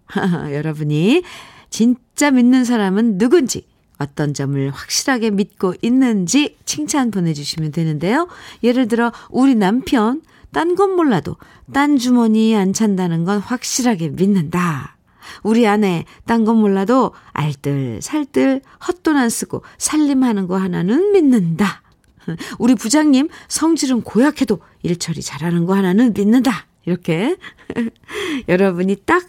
여러분이 0.52 1.22
진짜 1.70 2.30
믿는 2.30 2.64
사람은 2.64 3.18
누군지 3.18 3.66
어떤 3.98 4.34
점을 4.34 4.70
확실하게 4.70 5.30
믿고 5.30 5.74
있는지 5.80 6.56
칭찬 6.64 7.10
보내주시면 7.10 7.72
되는데요. 7.72 8.28
예를 8.62 8.88
들어 8.88 9.12
우리 9.30 9.54
남편 9.54 10.22
딴 10.52 10.76
건 10.76 10.94
몰라도 10.94 11.36
딴 11.72 11.98
주머니에 11.98 12.56
안 12.56 12.72
찬다는 12.72 13.24
건 13.24 13.38
확실하게 13.38 14.10
믿는다. 14.10 14.93
우리 15.42 15.66
아내 15.66 16.04
딴 16.26 16.44
건 16.44 16.56
몰라도 16.56 17.12
알뜰 17.32 18.00
살뜰 18.02 18.60
헛돈 18.86 19.16
안 19.16 19.30
쓰고 19.30 19.62
살림하는 19.78 20.46
거 20.46 20.56
하나는 20.58 21.12
믿는다. 21.12 21.82
우리 22.58 22.74
부장님 22.74 23.28
성질은 23.48 24.02
고약해도 24.02 24.60
일처리 24.82 25.22
잘하는 25.22 25.66
거 25.66 25.74
하나는 25.74 26.12
믿는다. 26.14 26.66
이렇게 26.86 27.36
여러분이 28.48 28.96
딱 29.06 29.24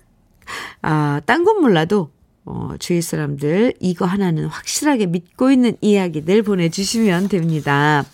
아, 0.82 1.22
딴 1.26 1.44
건 1.44 1.62
몰라도 1.62 2.12
어, 2.46 2.76
주위 2.80 3.02
사람들 3.02 3.74
이거 3.80 4.06
하나는 4.06 4.46
확실하게 4.46 5.08
믿고 5.08 5.52
있는 5.52 5.76
이야기들 5.82 6.44
보내주시면 6.44 7.30
됩니다. 7.30 8.06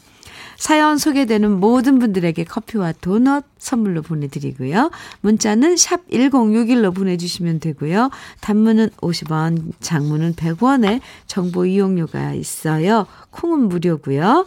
사연 0.62 1.00
소개되는 1.00 1.60
모든 1.60 1.97
분들에게 1.97 2.43
커피와 2.43 2.93
도넛 3.02 3.45
선물로 3.58 4.04
보내드리고요. 4.04 4.91
문자는 5.21 5.76
샵 5.76 6.08
1061로 6.10 6.93
보내주시면 6.93 7.60
되고요. 7.60 8.12
단문은 8.41 8.89
50원, 8.97 9.71
장문은 9.80 10.36
100원에 10.36 11.02
정보 11.26 11.65
이용료가 11.65 12.36
있어요. 12.36 13.08
콩은 13.32 13.69
무료고요. 13.69 14.45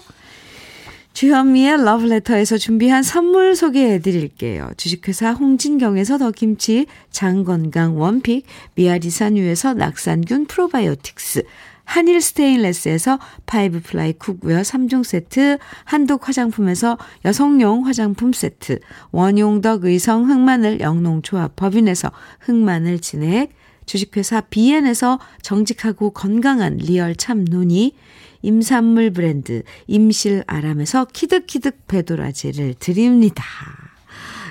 주현미의 1.14 1.84
러브레터에서 1.84 2.58
준비한 2.58 3.02
선물 3.02 3.56
소개해 3.56 3.98
드릴게요. 3.98 4.70
주식회사 4.76 5.32
홍진경에서 5.32 6.18
더김치, 6.18 6.86
장건강 7.10 7.98
one 7.98 8.16
pick, 8.16 8.46
미야리산유에서 8.76 9.74
낙산균 9.74 10.46
프로바이오틱스, 10.46 11.42
한일 11.84 12.20
스테인레스에서 12.20 13.18
five 13.46 13.80
ply 13.82 14.14
cookware 14.14 14.62
3종 14.62 15.04
세트, 15.04 15.58
한독 15.84 16.28
화장품에서 16.28 16.98
여성용 17.24 17.86
화장품 17.86 18.32
세트, 18.32 18.80
원용덕 19.12 19.84
의성 19.84 20.28
흑마늘 20.28 20.80
영농조합 20.80 21.56
법인에서 21.56 22.10
흑마늘 22.40 22.98
진액, 23.00 23.52
주식회사 23.86 24.40
비엔에서 24.42 25.18
정직하고 25.42 26.10
건강한 26.10 26.78
리얼 26.78 27.14
참논이, 27.14 27.94
임산물 28.42 29.12
브랜드 29.12 29.62
임실 29.86 30.44
아람에서 30.46 31.06
키득키득 31.06 31.86
배도라지를 31.86 32.74
드립니다. 32.74 33.44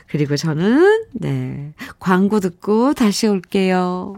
그리고 0.08 0.36
저는 0.36 1.06
네 1.14 1.74
광고 2.00 2.40
듣고 2.40 2.94
다시 2.94 3.28
올게요. 3.28 4.16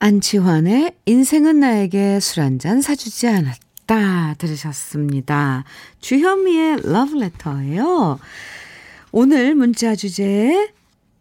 안치환의 0.00 0.94
인생은 1.06 1.60
나에게 1.60 2.20
술 2.20 2.42
한 2.42 2.58
잔 2.58 2.80
사주지 2.80 3.28
않았다 3.28 4.34
들으셨습니다. 4.38 5.64
주현미의 6.00 6.80
러브레터예요. 6.90 8.18
오늘 9.12 9.54
문자 9.54 9.94
주제 9.94 10.72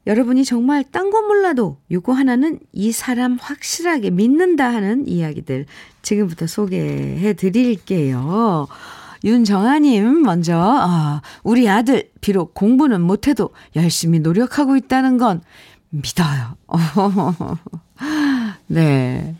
여러분이 0.08 0.46
정말 0.46 0.84
딴 0.90 1.10
건 1.12 1.28
몰라도 1.28 1.78
요거 1.92 2.14
하나는 2.14 2.60
이 2.72 2.92
사람 2.94 3.38
확실하게 3.40 4.12
믿는다 4.12 4.70
하는 4.74 5.08
이야기들 5.08 5.66
지금부터 6.02 6.48
소개해 6.48 7.34
드릴게요. 7.34 8.68
윤정아님, 9.26 10.22
먼저, 10.22 10.56
아, 10.58 11.22
우리 11.44 11.68
아들, 11.68 12.10
비록 12.22 12.54
공부는 12.54 13.02
못해도 13.02 13.50
열심히 13.76 14.20
노력하고 14.20 14.78
있다는 14.78 15.18
건 15.18 15.42
믿어요. 15.90 16.56
네. 18.70 19.36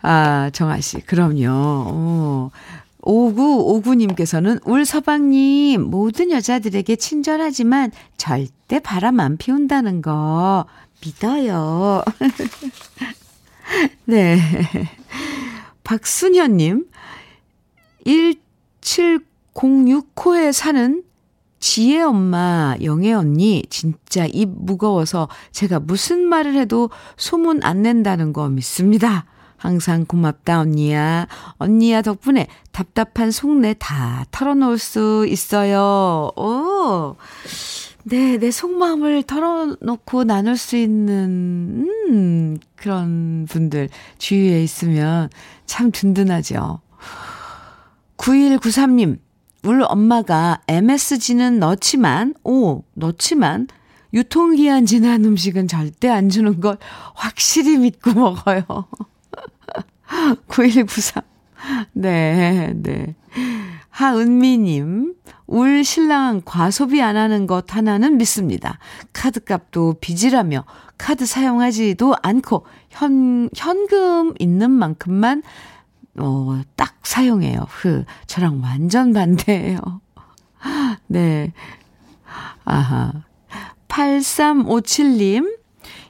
아, 0.00 0.50
정아 0.52 0.80
씨, 0.80 1.00
그럼요. 1.00 1.50
어. 1.50 2.50
5959님께서는 3.02 4.60
울 4.66 4.84
서방님, 4.84 5.82
모든 5.82 6.30
여자들에게 6.30 6.96
친절하지만 6.96 7.90
절대 8.16 8.80
바람 8.80 9.20
안 9.20 9.36
피운다는 9.36 10.02
거 10.02 10.66
믿어요. 11.02 12.02
네. 14.04 14.38
박순현님, 15.84 16.86
1706호에 18.04 20.52
사는 20.52 21.02
지혜 21.60 22.02
엄마, 22.02 22.76
영애 22.82 23.12
언니, 23.12 23.62
진짜 23.68 24.26
입 24.26 24.48
무거워서 24.48 25.28
제가 25.52 25.80
무슨 25.80 26.22
말을 26.28 26.54
해도 26.54 26.90
소문 27.16 27.62
안 27.64 27.82
낸다는 27.82 28.32
거 28.32 28.48
믿습니다. 28.48 29.26
항상 29.56 30.04
고맙다, 30.06 30.60
언니야. 30.60 31.26
언니야 31.58 32.02
덕분에 32.02 32.46
답답한 32.70 33.32
속내 33.32 33.74
다 33.78 34.24
털어놓을 34.30 34.78
수 34.78 35.26
있어요. 35.28 36.30
오. 36.36 37.16
네, 38.04 38.38
내 38.38 38.50
속마음을 38.50 39.24
털어놓고 39.24 40.24
나눌 40.24 40.56
수 40.56 40.76
있는, 40.76 41.86
음, 42.08 42.56
그런 42.76 43.46
분들 43.50 43.88
주위에 44.18 44.62
있으면 44.62 45.28
참 45.66 45.90
든든하죠. 45.90 46.80
9193님, 48.16 49.18
우리 49.64 49.82
엄마가 49.82 50.60
MSG는 50.68 51.58
넣지만, 51.58 52.34
오, 52.44 52.84
넣지만, 52.94 53.66
유통기한 54.14 54.86
지난 54.86 55.24
음식은 55.24 55.68
절대 55.68 56.08
안 56.08 56.28
주는 56.28 56.60
걸 56.60 56.78
확실히 57.14 57.76
믿고 57.76 58.12
먹어요. 58.12 58.62
9193. 60.46 61.22
네, 61.92 62.72
네. 62.74 63.14
하은미님, 63.90 65.14
울 65.48 65.84
신랑 65.84 66.42
과소비 66.44 67.02
안 67.02 67.16
하는 67.16 67.46
것 67.46 67.74
하나는 67.74 68.16
믿습니다. 68.16 68.78
카드값도 69.12 69.96
빚이라며 70.00 70.64
카드 70.96 71.26
사용하지도 71.26 72.14
않고 72.22 72.64
현, 72.90 73.50
현금 73.56 74.34
있는 74.38 74.70
만큼만, 74.70 75.42
어, 76.20 76.60
딱 76.76 76.94
사용해요. 77.02 77.66
그, 77.80 78.04
저랑 78.26 78.60
완전 78.62 79.12
반대예요. 79.12 79.78
네. 81.06 81.52
아하. 82.64 83.12
8357님, 83.88 85.56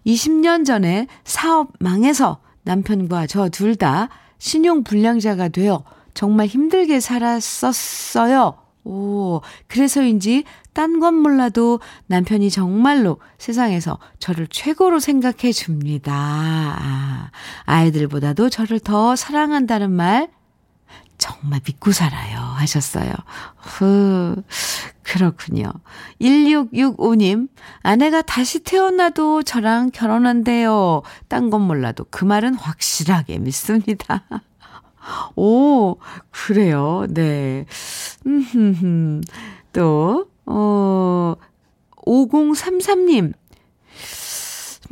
20년 0.07 0.64
전에 0.64 1.07
사업 1.25 1.73
망해서 1.81 2.40
남편과 2.64 3.27
저 3.27 3.49
둘 3.49 3.77
다 3.77 4.09
신용 4.38 4.85
불량자가 4.85 5.49
되어 5.49 5.85
정말 6.14 6.47
힘들게 6.47 7.01
살았었어요. 7.01 8.55
오, 8.85 9.40
그래서인지 9.66 10.44
딴 10.79 11.01
건 11.01 11.14
몰라도 11.14 11.81
남편이 12.07 12.51
정말로 12.51 13.19
세상에서 13.38 13.99
저를 14.21 14.47
최고로 14.47 15.01
생각해 15.01 15.51
줍니다. 15.53 16.12
아, 16.14 17.31
아이들보다도 17.64 18.49
저를 18.49 18.79
더 18.79 19.17
사랑한다는 19.17 19.91
말 19.91 20.29
정말 21.19 21.61
믿고 21.67 21.91
살아요. 21.91 22.38
하셨어요. 22.38 23.12
후, 23.57 24.37
그렇군요. 25.03 25.73
1665님, 26.21 27.49
아내가 27.83 28.23
다시 28.23 28.61
태어나도 28.61 29.43
저랑 29.43 29.91
결혼한대요. 29.91 31.03
딴 31.27 31.51
건 31.51 31.62
몰라도 31.62 32.07
그 32.09 32.25
말은 32.25 32.55
확실하게 32.55 33.38
믿습니다. 33.38 34.23
오, 35.35 35.97
그래요. 36.31 37.05
네. 37.09 37.67
음, 38.27 39.23
또, 39.73 40.27
어, 40.50 41.34
5033님. 42.06 43.32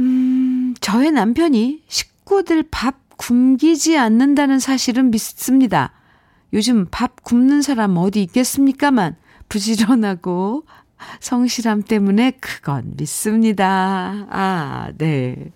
음, 0.00 0.74
저의 0.80 1.10
남편이 1.12 1.82
식구들 1.88 2.64
밥 2.70 2.96
굶기지 3.16 3.96
않는다는 3.96 4.58
사실은 4.58 5.10
믿습니다. 5.10 5.92
요즘 6.52 6.86
밥 6.90 7.22
굶는 7.24 7.62
사람 7.62 7.96
어디 7.96 8.22
있겠습니까만 8.22 9.16
부지런하고 9.48 10.64
성실함 11.20 11.82
때문에 11.82 12.32
그건 12.40 12.92
믿습니다. 12.96 14.26
아, 14.30 14.90
네. 14.98 15.52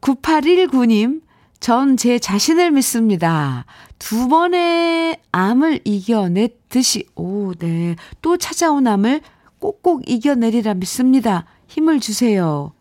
9819님, 0.00 1.22
전 1.60 1.96
제 1.96 2.18
자신을 2.18 2.72
믿습니다. 2.72 3.64
두 4.04 4.28
번의 4.28 5.16
암을 5.32 5.80
이겨냈듯이, 5.82 7.06
오, 7.14 7.54
네. 7.54 7.96
또 8.20 8.36
찾아온 8.36 8.86
암을 8.86 9.22
꼭꼭 9.58 10.02
이겨내리라 10.06 10.74
믿습니다. 10.74 11.46
힘을 11.68 12.00
주세요. 12.00 12.74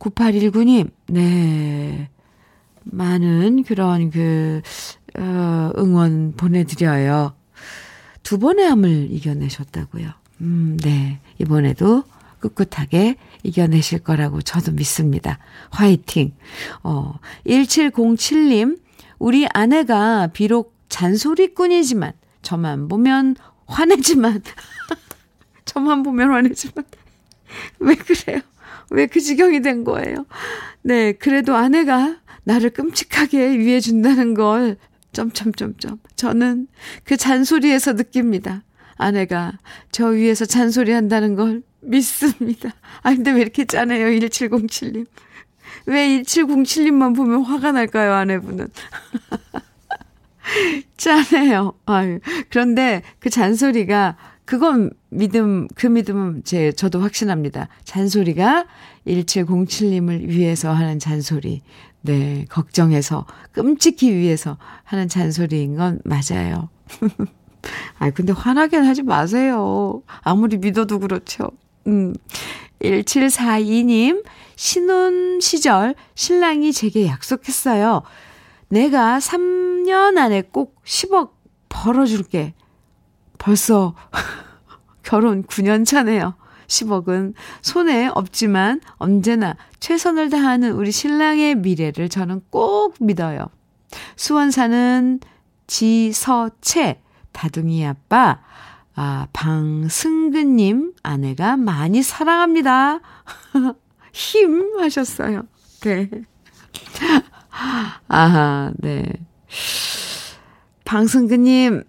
9819님, 0.00 0.90
네. 1.06 2.10
많은 2.82 3.62
그런 3.62 4.10
그, 4.10 4.60
어, 5.16 5.70
응원 5.78 6.32
보내드려요. 6.36 7.34
두 8.24 8.40
번의 8.40 8.66
암을 8.66 9.12
이겨내셨다고요. 9.12 10.10
음, 10.40 10.76
네. 10.82 11.20
이번에도 11.38 12.02
꿋꿋하게 12.40 13.18
이겨내실 13.44 14.00
거라고 14.00 14.42
저도 14.42 14.72
믿습니다. 14.72 15.38
화이팅. 15.70 16.34
어, 16.82 17.20
1707님, 17.46 18.82
우리 19.24 19.46
아내가 19.54 20.26
비록 20.34 20.74
잔소리꾼이지만, 20.90 22.12
저만 22.42 22.88
보면 22.88 23.36
화내지만, 23.64 24.42
저만 25.64 26.02
보면 26.02 26.30
화내지만, 26.30 26.84
왜 27.80 27.94
그래요? 27.94 28.40
왜 28.90 29.06
그 29.06 29.20
지경이 29.20 29.62
된 29.62 29.82
거예요? 29.82 30.26
네, 30.82 31.12
그래도 31.12 31.56
아내가 31.56 32.18
나를 32.42 32.68
끔찍하게 32.68 33.58
위해 33.60 33.80
준다는 33.80 34.34
걸, 34.34 34.76
점점점점. 35.14 36.00
저는 36.16 36.66
그 37.04 37.16
잔소리에서 37.16 37.94
느낍니다. 37.94 38.62
아내가 38.96 39.52
저 39.90 40.08
위에서 40.08 40.44
잔소리 40.44 40.92
한다는 40.92 41.34
걸 41.34 41.62
믿습니다. 41.80 42.74
아, 43.02 43.14
근데 43.14 43.30
왜 43.30 43.40
이렇게 43.40 43.64
짜네요, 43.64 44.06
1707님. 44.06 45.06
왜 45.86 46.22
1707님만 46.22 47.16
보면 47.16 47.42
화가 47.42 47.72
날까요, 47.72 48.12
아내분은? 48.12 48.68
짜네요. 50.96 51.74
아유. 51.86 52.20
그런데 52.50 53.02
그 53.18 53.30
잔소리가, 53.30 54.16
그건 54.44 54.90
믿음, 55.08 55.68
그 55.74 55.86
믿음은 55.86 56.42
제, 56.44 56.72
저도 56.72 57.00
확신합니다. 57.00 57.68
잔소리가 57.84 58.66
1707님을 59.06 60.28
위해서 60.28 60.72
하는 60.72 60.98
잔소리. 60.98 61.62
네, 62.02 62.44
걱정해서, 62.50 63.24
끔찍히 63.52 64.12
위해서 64.12 64.58
하는 64.84 65.08
잔소리인 65.08 65.76
건 65.76 66.00
맞아요. 66.04 66.68
아, 67.98 68.10
근데 68.10 68.32
화나게 68.34 68.76
하지 68.76 69.02
마세요. 69.02 70.02
아무리 70.22 70.58
믿어도 70.58 70.98
그렇죠. 70.98 71.50
음. 71.86 72.14
1742님, 72.80 74.22
신혼 74.56 75.40
시절 75.40 75.94
신랑이 76.14 76.72
제게 76.72 77.06
약속했어요. 77.06 78.02
내가 78.68 79.18
3년 79.18 80.18
안에 80.18 80.42
꼭 80.42 80.82
10억 80.84 81.30
벌어줄게. 81.68 82.54
벌써 83.38 83.94
결혼 85.02 85.44
9년 85.44 85.84
차네요. 85.84 86.34
10억은 86.66 87.34
손에 87.62 88.08
없지만 88.14 88.80
언제나 88.96 89.56
최선을 89.80 90.30
다하는 90.30 90.72
우리 90.72 90.90
신랑의 90.90 91.56
미래를 91.56 92.08
저는 92.08 92.42
꼭 92.50 92.94
믿어요. 93.00 93.46
수원 94.16 94.50
사는 94.50 95.20
지서채 95.66 97.00
다둥이 97.32 97.86
아빠 97.86 98.40
아, 98.96 99.26
방승근님 99.32 100.94
아내가 101.02 101.56
많이 101.56 102.02
사랑합니다. 102.02 103.00
힘 104.14 104.78
하셨어요. 104.78 105.42
네. 105.80 106.08
아하, 108.08 108.72
네. 108.78 109.04
방승근님, 110.84 111.82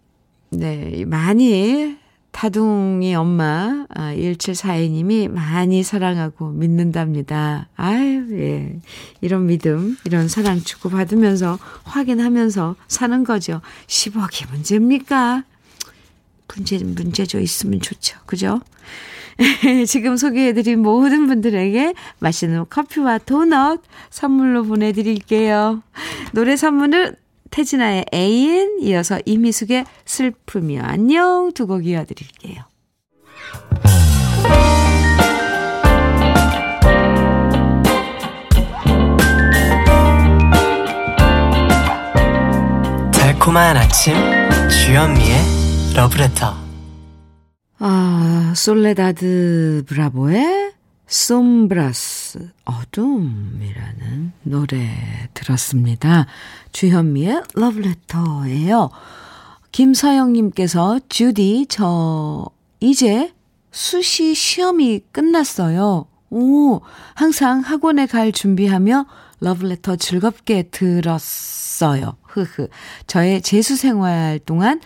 네, 0.50 1.06
많이 1.06 1.98
다둥이 2.32 3.16
엄마, 3.16 3.86
아, 3.90 4.14
1742님이 4.14 5.30
많이 5.30 5.84
사랑하고 5.84 6.50
믿는답니다. 6.50 7.70
아유, 7.76 8.28
예. 8.32 8.80
이런 9.22 9.46
믿음, 9.46 9.96
이런 10.04 10.28
사랑 10.28 10.60
주고받으면서 10.60 11.60
확인하면서 11.84 12.76
사는 12.88 13.24
거죠. 13.24 13.62
10억이 13.88 14.50
문제입니까? 14.50 15.44
문제, 16.54 16.78
문제죠. 16.80 17.40
있으면 17.40 17.80
좋죠. 17.80 18.18
그죠? 18.26 18.60
지금 19.88 20.15
소개해드린 20.17 20.80
모든 20.82 21.28
분들에게 21.28 21.93
맛있는 22.19 22.65
커피와 22.69 23.17
도넛 23.19 23.82
선물로 24.10 24.63
보내드릴게요. 24.63 25.82
노래 26.32 26.56
선물은 26.56 27.15
태진아의 27.52 28.06
애인, 28.13 28.80
이어서 28.82 29.19
이미숙의 29.26 29.86
슬픔이 30.06 30.80
안녕 30.80 31.52
두 31.54 31.67
곡 31.67 31.86
이어드릴게요. 31.86 32.63
달콤한 43.12 43.78
아침 43.78 44.13
주현미의 44.69 45.93
러브레터 45.95 46.64
아, 47.78 48.54
솔레다드 48.56 49.84
브라보의 49.88 50.74
솜브라스 51.08 52.50
어둠이라는 52.64 54.32
노래 54.44 54.90
들었습니다. 55.34 56.26
주현미의 56.72 57.44
러브레터예요. 57.54 58.90
김서영님께서 59.72 61.02
주디 61.10 61.66
저 61.68 62.50
이제 62.80 63.34
수시 63.72 64.34
시험이 64.34 65.02
끝났어요. 65.12 66.06
오, 66.30 66.82
항상 67.14 67.60
학원에 67.60 68.06
갈 68.06 68.32
준비하며 68.32 69.06
러브레터 69.42 69.98
즐겁게 69.98 70.64
들었어요. 70.64 72.16
흐흐. 72.24 72.70
저의 73.06 73.42
재수 73.42 73.76
생활 73.76 74.40
동안 74.46 74.80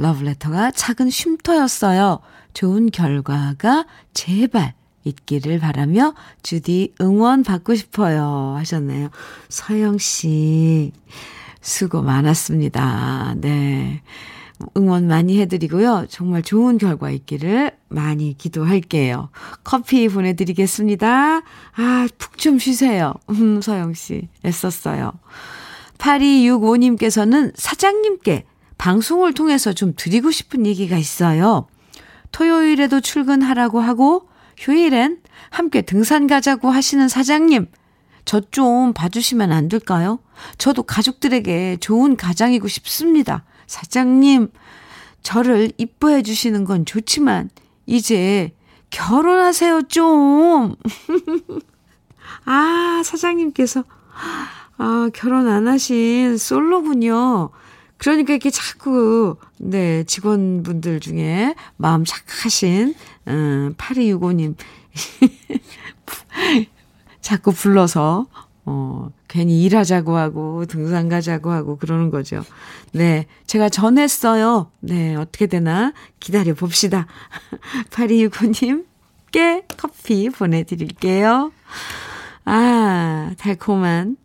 러브레터가 0.00 0.70
작은 0.72 1.10
쉼터였어요. 1.10 2.20
좋은 2.54 2.90
결과가 2.90 3.86
제발 4.12 4.74
있기를 5.04 5.58
바라며 5.60 6.14
주디 6.42 6.94
응원 7.00 7.42
받고 7.42 7.74
싶어요 7.74 8.54
하셨네요. 8.58 9.10
서영 9.48 9.98
씨 9.98 10.92
수고 11.60 12.02
많았습니다. 12.02 13.34
네. 13.38 14.02
응원 14.76 15.06
많이 15.06 15.40
해드리고요. 15.40 16.06
정말 16.10 16.42
좋은 16.42 16.76
결과 16.76 17.10
있기를 17.10 17.72
많이 17.88 18.36
기도할게요. 18.36 19.30
커피 19.64 20.08
보내드리겠습니다. 20.08 21.40
아, 21.76 22.08
푹 22.18 22.36
좀 22.36 22.58
쉬세요. 22.58 23.14
음, 23.30 23.60
서영 23.60 23.92
씨. 23.94 24.28
애썼어요. 24.44 25.12
8265님께서는 25.98 27.52
사장님께 27.54 28.44
방송을 28.80 29.34
통해서 29.34 29.74
좀 29.74 29.92
드리고 29.94 30.30
싶은 30.30 30.64
얘기가 30.64 30.96
있어요. 30.96 31.66
토요일에도 32.32 33.02
출근하라고 33.02 33.78
하고 33.78 34.26
휴일엔 34.56 35.20
함께 35.50 35.82
등산 35.82 36.26
가자고 36.26 36.70
하시는 36.70 37.06
사장님, 37.06 37.66
저 38.24 38.40
좀 38.50 38.94
봐주시면 38.94 39.52
안 39.52 39.68
될까요? 39.68 40.18
저도 40.56 40.84
가족들에게 40.84 41.76
좋은 41.80 42.16
가장이고 42.16 42.68
싶습니다. 42.68 43.44
사장님, 43.66 44.48
저를 45.22 45.72
이뻐해 45.76 46.22
주시는 46.22 46.64
건 46.64 46.86
좋지만, 46.86 47.50
이제 47.84 48.54
결혼하세요, 48.88 49.82
좀. 49.88 50.76
아, 52.46 53.02
사장님께서, 53.04 53.84
아, 54.78 55.10
결혼 55.12 55.48
안 55.48 55.68
하신 55.68 56.38
솔로군요. 56.38 57.50
그러니까 58.00 58.32
이렇게 58.32 58.48
자꾸, 58.48 59.36
네, 59.58 60.04
직원분들 60.04 61.00
중에 61.00 61.54
마음 61.76 62.06
착하신, 62.06 62.94
음, 63.28 63.74
8265님. 63.76 64.54
자꾸 67.20 67.52
불러서, 67.52 68.26
어, 68.64 69.10
괜히 69.28 69.62
일하자고 69.64 70.16
하고, 70.16 70.64
등산 70.64 71.10
가자고 71.10 71.50
하고, 71.50 71.76
그러는 71.76 72.10
거죠. 72.10 72.42
네. 72.92 73.26
제가 73.46 73.68
전했어요. 73.68 74.70
네. 74.80 75.14
어떻게 75.14 75.46
되나 75.46 75.92
기다려 76.20 76.54
봅시다. 76.54 77.06
8265님께 77.90 79.64
커피 79.76 80.30
보내드릴게요. 80.30 81.52
아, 82.46 83.32
달콤한. 83.36 84.16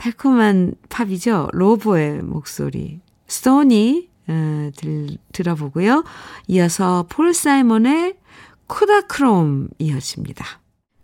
달콤한 0.00 0.76
팝이죠. 0.88 1.48
로보의 1.52 2.22
목소리. 2.22 3.00
스토니 3.26 4.08
어, 4.28 4.70
들, 4.74 5.18
들어보고요. 5.32 6.04
이어서 6.48 7.04
폴 7.10 7.34
사이먼의 7.34 8.14
코다크롬 8.66 9.68
이어집니다. 9.78 10.46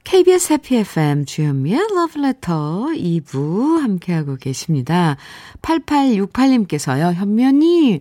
KBS 0.05 0.55
해피 0.55 0.77
FM 0.77 1.27
주현미의 1.27 1.79
러브레터 1.95 2.87
2부 2.95 3.81
함께하고 3.81 4.37
계십니다. 4.37 5.17
8868님께서요, 5.61 7.13
현면이, 7.13 8.01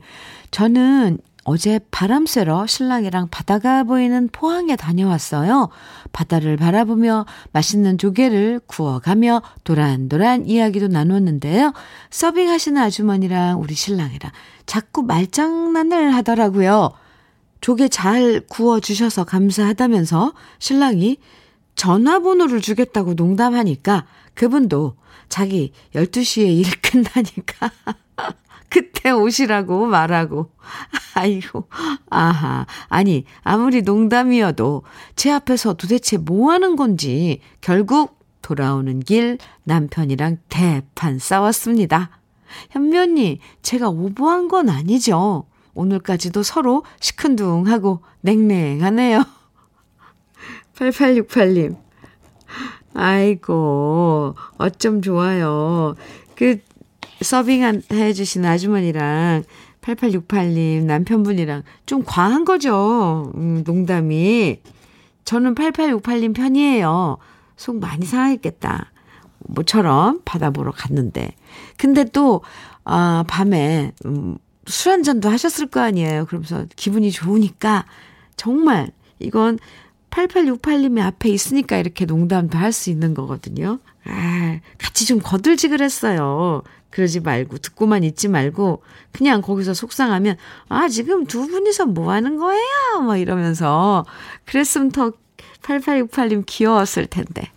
저는 0.52 1.18
어제 1.48 1.80
바람 1.92 2.26
쐬러 2.26 2.66
신랑이랑 2.66 3.28
바다가 3.30 3.84
보이는 3.84 4.28
포항에 4.32 4.76
다녀왔어요. 4.76 5.70
바다를 6.12 6.58
바라보며 6.58 7.28
맛있는 7.52 8.00
조개를 8.00 8.62
구워가며 8.66 9.44
도란도란 9.64 10.48
이야기도 10.48 10.88
나눴는데요. 10.88 11.72
서빙하시는 12.10 12.82
아주머니랑 12.82 13.62
우리 13.62 13.76
신랑이랑 13.76 14.32
자꾸 14.66 15.04
말장난을 15.04 16.16
하더라고요. 16.16 16.90
조개 17.62 17.90
잘 17.90 18.42
구워주셔서 18.50 19.26
감사하다면서 19.26 20.34
신랑이 20.58 21.18
전화번호를 21.76 22.60
주겠다고 22.60 23.14
농담하니까 23.14 24.08
그분도 24.34 24.96
자기 25.30 25.74
12시에 25.94 26.48
일 26.58 26.66
끝나니까 26.82 27.72
그때 28.70 29.12
오시라고 29.12 29.86
말하고. 29.86 30.52
아이고, 31.16 31.70
아하. 32.10 32.66
아니, 32.90 33.26
아무리 33.44 33.82
농담이어도 33.82 34.84
제 35.16 35.32
앞에서 35.32 35.74
도대체 35.74 36.18
뭐 36.18 36.52
하는 36.52 36.76
건지 36.76 37.42
결국 37.62 38.20
돌아오는 38.42 39.00
길 39.00 39.38
남편이랑 39.64 40.38
대판 40.50 41.20
싸웠습니다. 41.20 42.10
현면이 42.72 43.40
제가 43.62 43.90
오버한 43.90 44.48
건 44.48 44.70
아니죠. 44.70 45.46
오늘까지도 45.74 46.44
서로 46.44 46.84
시큰둥하고 47.00 48.02
냉랭하네요. 48.22 49.24
8868님. 50.76 51.78
아이고, 52.94 54.36
어쩜 54.58 55.02
좋아요. 55.02 55.96
그, 56.36 56.60
서빙 57.22 57.82
해 57.92 58.14
주신 58.14 58.46
아주머니랑 58.46 59.44
8868님 59.82 60.84
남편분이랑 60.84 61.64
좀 61.86 62.04
과한 62.06 62.46
거죠. 62.46 63.32
음, 63.36 63.64
농담이. 63.66 64.60
저는 65.26 65.56
8868님 65.56 66.36
편이에요. 66.36 67.18
속 67.56 67.80
많이 67.80 68.06
상했겠다. 68.06 68.92
모처럼 69.40 70.22
바다 70.26 70.50
보러 70.50 70.72
갔는데. 70.72 71.32
근데 71.78 72.04
또, 72.04 72.42
아, 72.84 73.24
밤에, 73.28 73.92
음, 74.06 74.38
술 74.66 74.92
한잔도 74.92 75.30
하셨을 75.30 75.68
거 75.68 75.80
아니에요. 75.82 76.26
그러면서 76.26 76.66
기분이 76.76 77.12
좋으니까 77.12 77.86
정말 78.36 78.92
이건 79.20 79.60
8868님이 80.10 81.02
앞에 81.02 81.30
있으니까 81.30 81.78
이렇게 81.78 82.06
농담도 82.06 82.58
할 82.58 82.72
수 82.72 82.90
있는 82.90 83.14
거거든요. 83.14 83.80
아, 84.06 84.60
같이 84.78 85.06
좀 85.06 85.20
거들지 85.22 85.68
그랬어요. 85.70 86.64
그러지 86.96 87.20
말고, 87.20 87.58
듣고만 87.58 88.06
있지 88.06 88.30
말고, 88.30 88.82
그냥 89.12 89.42
거기서 89.42 89.74
속상하면, 89.74 90.38
아, 90.70 90.88
지금 90.88 91.26
두 91.26 91.46
분이서 91.46 91.88
뭐 91.88 92.14
하는 92.14 92.38
거예요? 92.38 93.02
뭐 93.04 93.18
이러면서, 93.18 94.06
그랬으면 94.46 94.92
더 94.92 95.12
8868님 95.62 96.44
귀여웠을 96.46 97.08
텐데. 97.08 97.52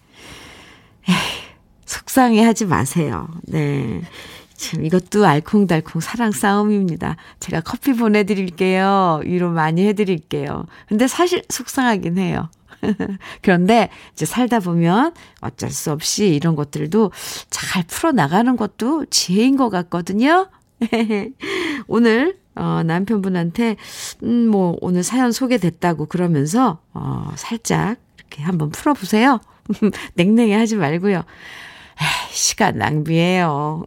에이, 1.09 1.14
속상해 1.87 2.42
하지 2.44 2.66
마세요. 2.66 3.29
네. 3.44 4.03
참, 4.57 4.85
이것도 4.85 5.24
알콩달콩 5.24 6.01
사랑 6.01 6.33
싸움입니다. 6.33 7.14
제가 7.38 7.61
커피 7.61 7.92
보내드릴게요. 7.92 9.20
위로 9.24 9.53
많이 9.53 9.87
해드릴게요. 9.87 10.66
근데 10.88 11.07
사실 11.07 11.44
속상하긴 11.48 12.18
해요. 12.18 12.51
그런데 13.42 13.90
이제 14.12 14.26
살다 14.26 14.60
보면 14.60 15.14
어쩔 15.40 15.70
수 15.70 15.90
없이 15.92 16.28
이런 16.28 16.56
것들도 16.56 17.12
잘 17.50 17.84
풀어나가는 17.86 18.56
것도 18.56 19.06
지혜인 19.06 19.56
것 19.56 19.70
같거든요. 19.70 20.48
오늘, 21.88 22.38
어, 22.54 22.82
남편분한테, 22.84 23.76
음, 24.22 24.48
뭐, 24.48 24.76
오늘 24.80 25.02
사연 25.02 25.32
소개됐다고 25.32 26.06
그러면서, 26.06 26.78
어, 26.94 27.32
살짝 27.36 27.96
이렇게 28.16 28.42
한번 28.42 28.70
풀어보세요. 28.70 29.40
냉랭해 30.14 30.54
하지 30.54 30.76
말고요. 30.76 31.18
에이, 32.00 32.30
시간 32.30 32.78
낭비예요. 32.78 33.84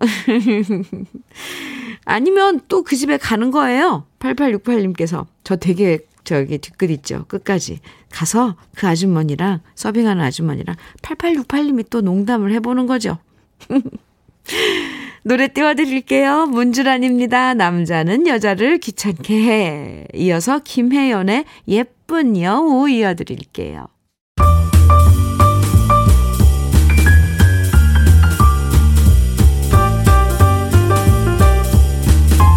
아니면 2.05 2.59
또 2.67 2.83
그 2.83 2.95
집에 2.95 3.17
가는 3.17 3.51
거예요. 3.51 4.05
8868님께서. 4.19 5.25
저 5.43 5.55
되게 5.55 5.99
저기 6.31 6.59
뒷글 6.59 6.89
있죠. 6.91 7.25
끝까지. 7.27 7.81
가서 8.09 8.55
그 8.73 8.87
아주머니랑 8.87 9.59
서빙하는 9.75 10.23
아주머니랑 10.23 10.77
8868님이 11.01 11.89
또 11.89 11.99
농담을 11.99 12.53
해보는 12.53 12.87
거죠. 12.87 13.17
노래 15.23 15.49
띄워드릴게요. 15.49 16.45
문주란입니다. 16.45 17.53
남자는 17.55 18.27
여자를 18.27 18.77
귀찮게 18.77 19.43
해. 19.43 20.05
이어서 20.15 20.59
김혜연의 20.59 21.43
예쁜 21.67 22.39
여우 22.39 22.89
이어드릴게요. 22.89 23.87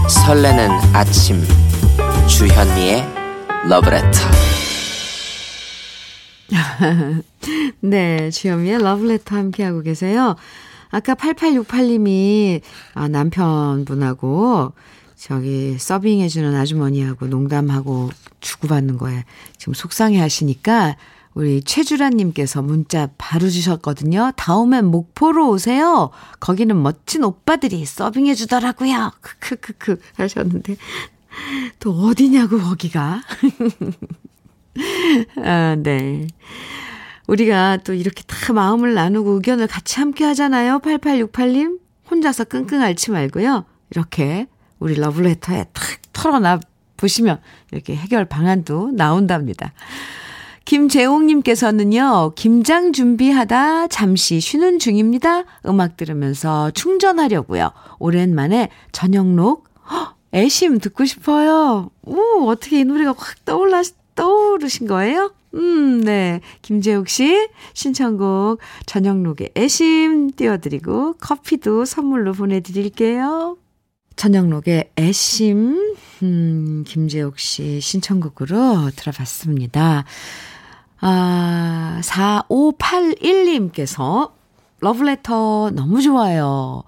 설레는 0.09 0.71
아침 0.95 1.43
주현미의 2.29 3.24
러브레터 3.68 4.18
네, 7.81 8.31
주현미의 8.31 8.83
러브레터 8.83 9.37
함께하고 9.37 9.81
계세요. 9.81 10.37
아까 10.90 11.14
8868님이 11.14 12.61
아, 12.92 13.09
남편분하고 13.09 14.72
저기 15.16 15.79
서빙해주는 15.79 16.55
아주머니하고 16.55 17.27
농담하고 17.27 18.11
주고받는 18.40 18.98
거에 18.98 19.24
지금 19.57 19.72
속상해 19.72 20.20
하시니까 20.20 20.96
우리 21.33 21.62
최주라님께서 21.62 22.62
문자 22.62 23.09
바로 23.18 23.48
주셨거든요. 23.48 24.33
다음엔 24.37 24.85
목포로 24.85 25.48
오세요. 25.48 26.11
거기는 26.38 26.81
멋진 26.81 27.24
오빠들이 27.24 27.85
서빙해 27.87 28.35
주더라고요. 28.35 29.11
크크크크 29.20 29.98
하셨는데 30.16 30.77
또 31.81 31.92
어디냐고 31.92 32.59
거기가. 32.59 33.23
아, 35.42 35.77
네. 35.79 36.27
우리가 37.27 37.79
또 37.79 37.94
이렇게 37.94 38.23
다 38.27 38.53
마음을 38.53 38.94
나누고 38.94 39.33
의견을 39.33 39.66
같이 39.66 39.99
함께 39.99 40.25
하잖아요. 40.25 40.81
8868님. 40.81 41.79
혼자서 42.11 42.44
끙끙 42.44 42.83
앓지 42.83 43.11
말고요. 43.11 43.64
이렇게 43.90 44.47
우리 44.79 44.94
러블레터에 44.94 45.66
탁 45.73 45.85
털어놔 46.12 46.61
보시면 46.97 47.40
이렇게 47.70 47.97
해결 47.97 48.25
방안도 48.25 48.92
나온답니다. 48.92 49.73
김재홍님께서는요, 50.64 52.33
김장 52.37 52.92
준비하다 52.92 53.88
잠시 53.88 54.40
쉬는 54.40 54.79
중입니다. 54.79 55.44
음악 55.66 55.97
들으면서 55.97 56.70
충전하려고요. 56.70 57.70
오랜만에 57.99 58.70
저녁록, 58.92 59.64
헉, 59.68 59.74
애심 60.35 60.81
듣고 60.81 61.05
싶어요. 61.05 61.90
오, 62.03 62.49
어떻게 62.49 62.81
이 62.81 62.85
노래가 62.85 63.14
확 63.16 63.44
떠올라, 63.44 63.83
떠오르신 64.14 64.87
거예요? 64.87 65.33
음, 65.55 66.01
네. 66.01 66.40
김재욱 66.62 67.09
씨 67.09 67.49
신청곡 67.73 68.59
저녁록의 68.87 69.51
애심 69.57 70.33
띄워드리고 70.33 71.14
커피도 71.14 71.85
선물로 71.85 72.33
보내드릴게요. 72.33 73.57
저녁록의 74.16 74.90
애심, 74.99 75.94
음, 76.23 76.85
김재욱 76.87 77.38
씨 77.38 77.81
신청곡으로 77.81 78.90
들어봤습니다. 78.97 80.05
아, 81.01 82.01
4581님께서 82.03 84.33
러브레터 84.81 85.71
너무 85.75 86.02
좋아요. 86.02 86.83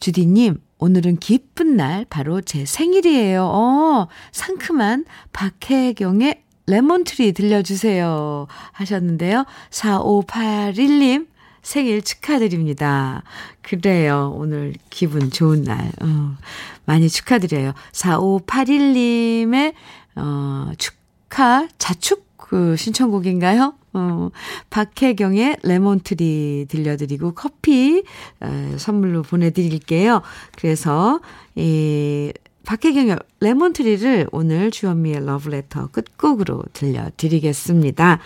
주디님, 0.00 0.58
오늘은 0.82 1.18
기쁜 1.18 1.76
날, 1.76 2.04
바로 2.10 2.40
제 2.40 2.64
생일이에요. 2.64 3.44
어, 3.44 4.08
상큼한 4.32 5.04
박혜경의 5.32 6.42
레몬트리 6.66 7.34
들려주세요. 7.34 8.48
하셨는데요. 8.72 9.44
4581님, 9.70 11.28
생일 11.62 12.02
축하드립니다. 12.02 13.22
그래요. 13.62 14.34
오늘 14.36 14.74
기분 14.90 15.30
좋은 15.30 15.62
날. 15.62 15.92
어, 16.00 16.36
많이 16.84 17.08
축하드려요. 17.08 17.74
4581님의, 17.92 19.74
어, 20.16 20.72
축하, 20.78 21.68
자축 21.78 22.26
그 22.36 22.74
신청곡인가요? 22.74 23.74
어, 23.94 24.30
박혜경의 24.70 25.58
레몬트리 25.62 26.66
들려드리고 26.68 27.32
커피 27.34 28.02
에, 28.42 28.78
선물로 28.78 29.22
보내드릴게요. 29.22 30.22
그래서 30.56 31.20
이 31.54 32.32
박혜경의 32.64 33.18
레몬트리를 33.40 34.28
오늘 34.32 34.70
주현미의 34.70 35.26
러브레터 35.26 35.88
끝곡으로 35.88 36.62
들려드리겠습니다. 36.72 38.20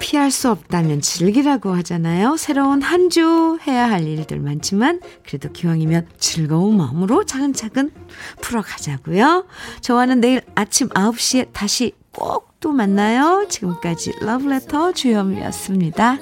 피할 0.00 0.32
수 0.32 0.50
없다면 0.50 1.00
즐기라고 1.00 1.70
하잖아요. 1.76 2.36
새로운 2.36 2.82
한 2.82 3.08
주 3.08 3.58
해야 3.66 3.88
할 3.88 4.08
일들 4.08 4.40
많지만 4.40 5.00
그래도 5.24 5.52
기왕이면 5.52 6.08
즐거운 6.18 6.76
마음으로 6.76 7.24
차근차근 7.24 7.92
풀어가자고요. 8.40 9.44
저와는 9.80 10.20
내일 10.20 10.40
아침 10.56 10.88
9시에 10.88 11.52
다시 11.52 11.92
꼭 12.12 12.52
또 12.62 12.70
만나요. 12.70 13.44
지금까지 13.48 14.12
러브레터 14.20 14.92
주현미였습니다. 14.92 16.18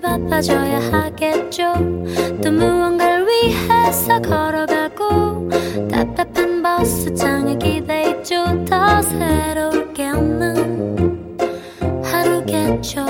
바빠져야 0.00 0.78
하겠죠 0.92 1.72
또 2.42 2.52
무언가를 2.52 3.26
위해서 3.26 4.20
걸어가고 4.20 5.48
답답한 5.90 6.62
버스장에 6.62 7.56
기대있죠 7.56 8.64
더 8.66 9.02
새로울 9.02 9.92
게 9.94 10.10
없는 10.10 11.38
하루겠죠 12.04 13.04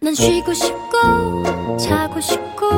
난 0.00 0.14
쉬고 0.14 0.54
싶고 0.54 1.76
자고 1.76 2.20
싶고 2.20 2.68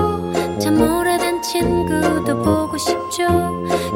참 0.59 0.81
오래된 0.81 1.43
친구도 1.43 2.43
보고 2.71 2.79
싶죠? 2.79 3.27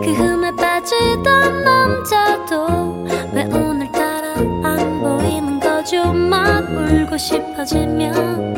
그 0.02 0.10
흠에 0.12 0.50
빠지던 0.56 1.62
남자도 1.62 3.04
왜 3.32 3.44
오늘따라 3.44 4.34
안 4.64 5.00
보이는 5.00 5.60
거죠? 5.60 6.12
막 6.12 6.68
울고 6.68 7.16
싶어지면 7.16 8.54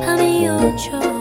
밤이 0.00 0.48
오죠 0.48 1.19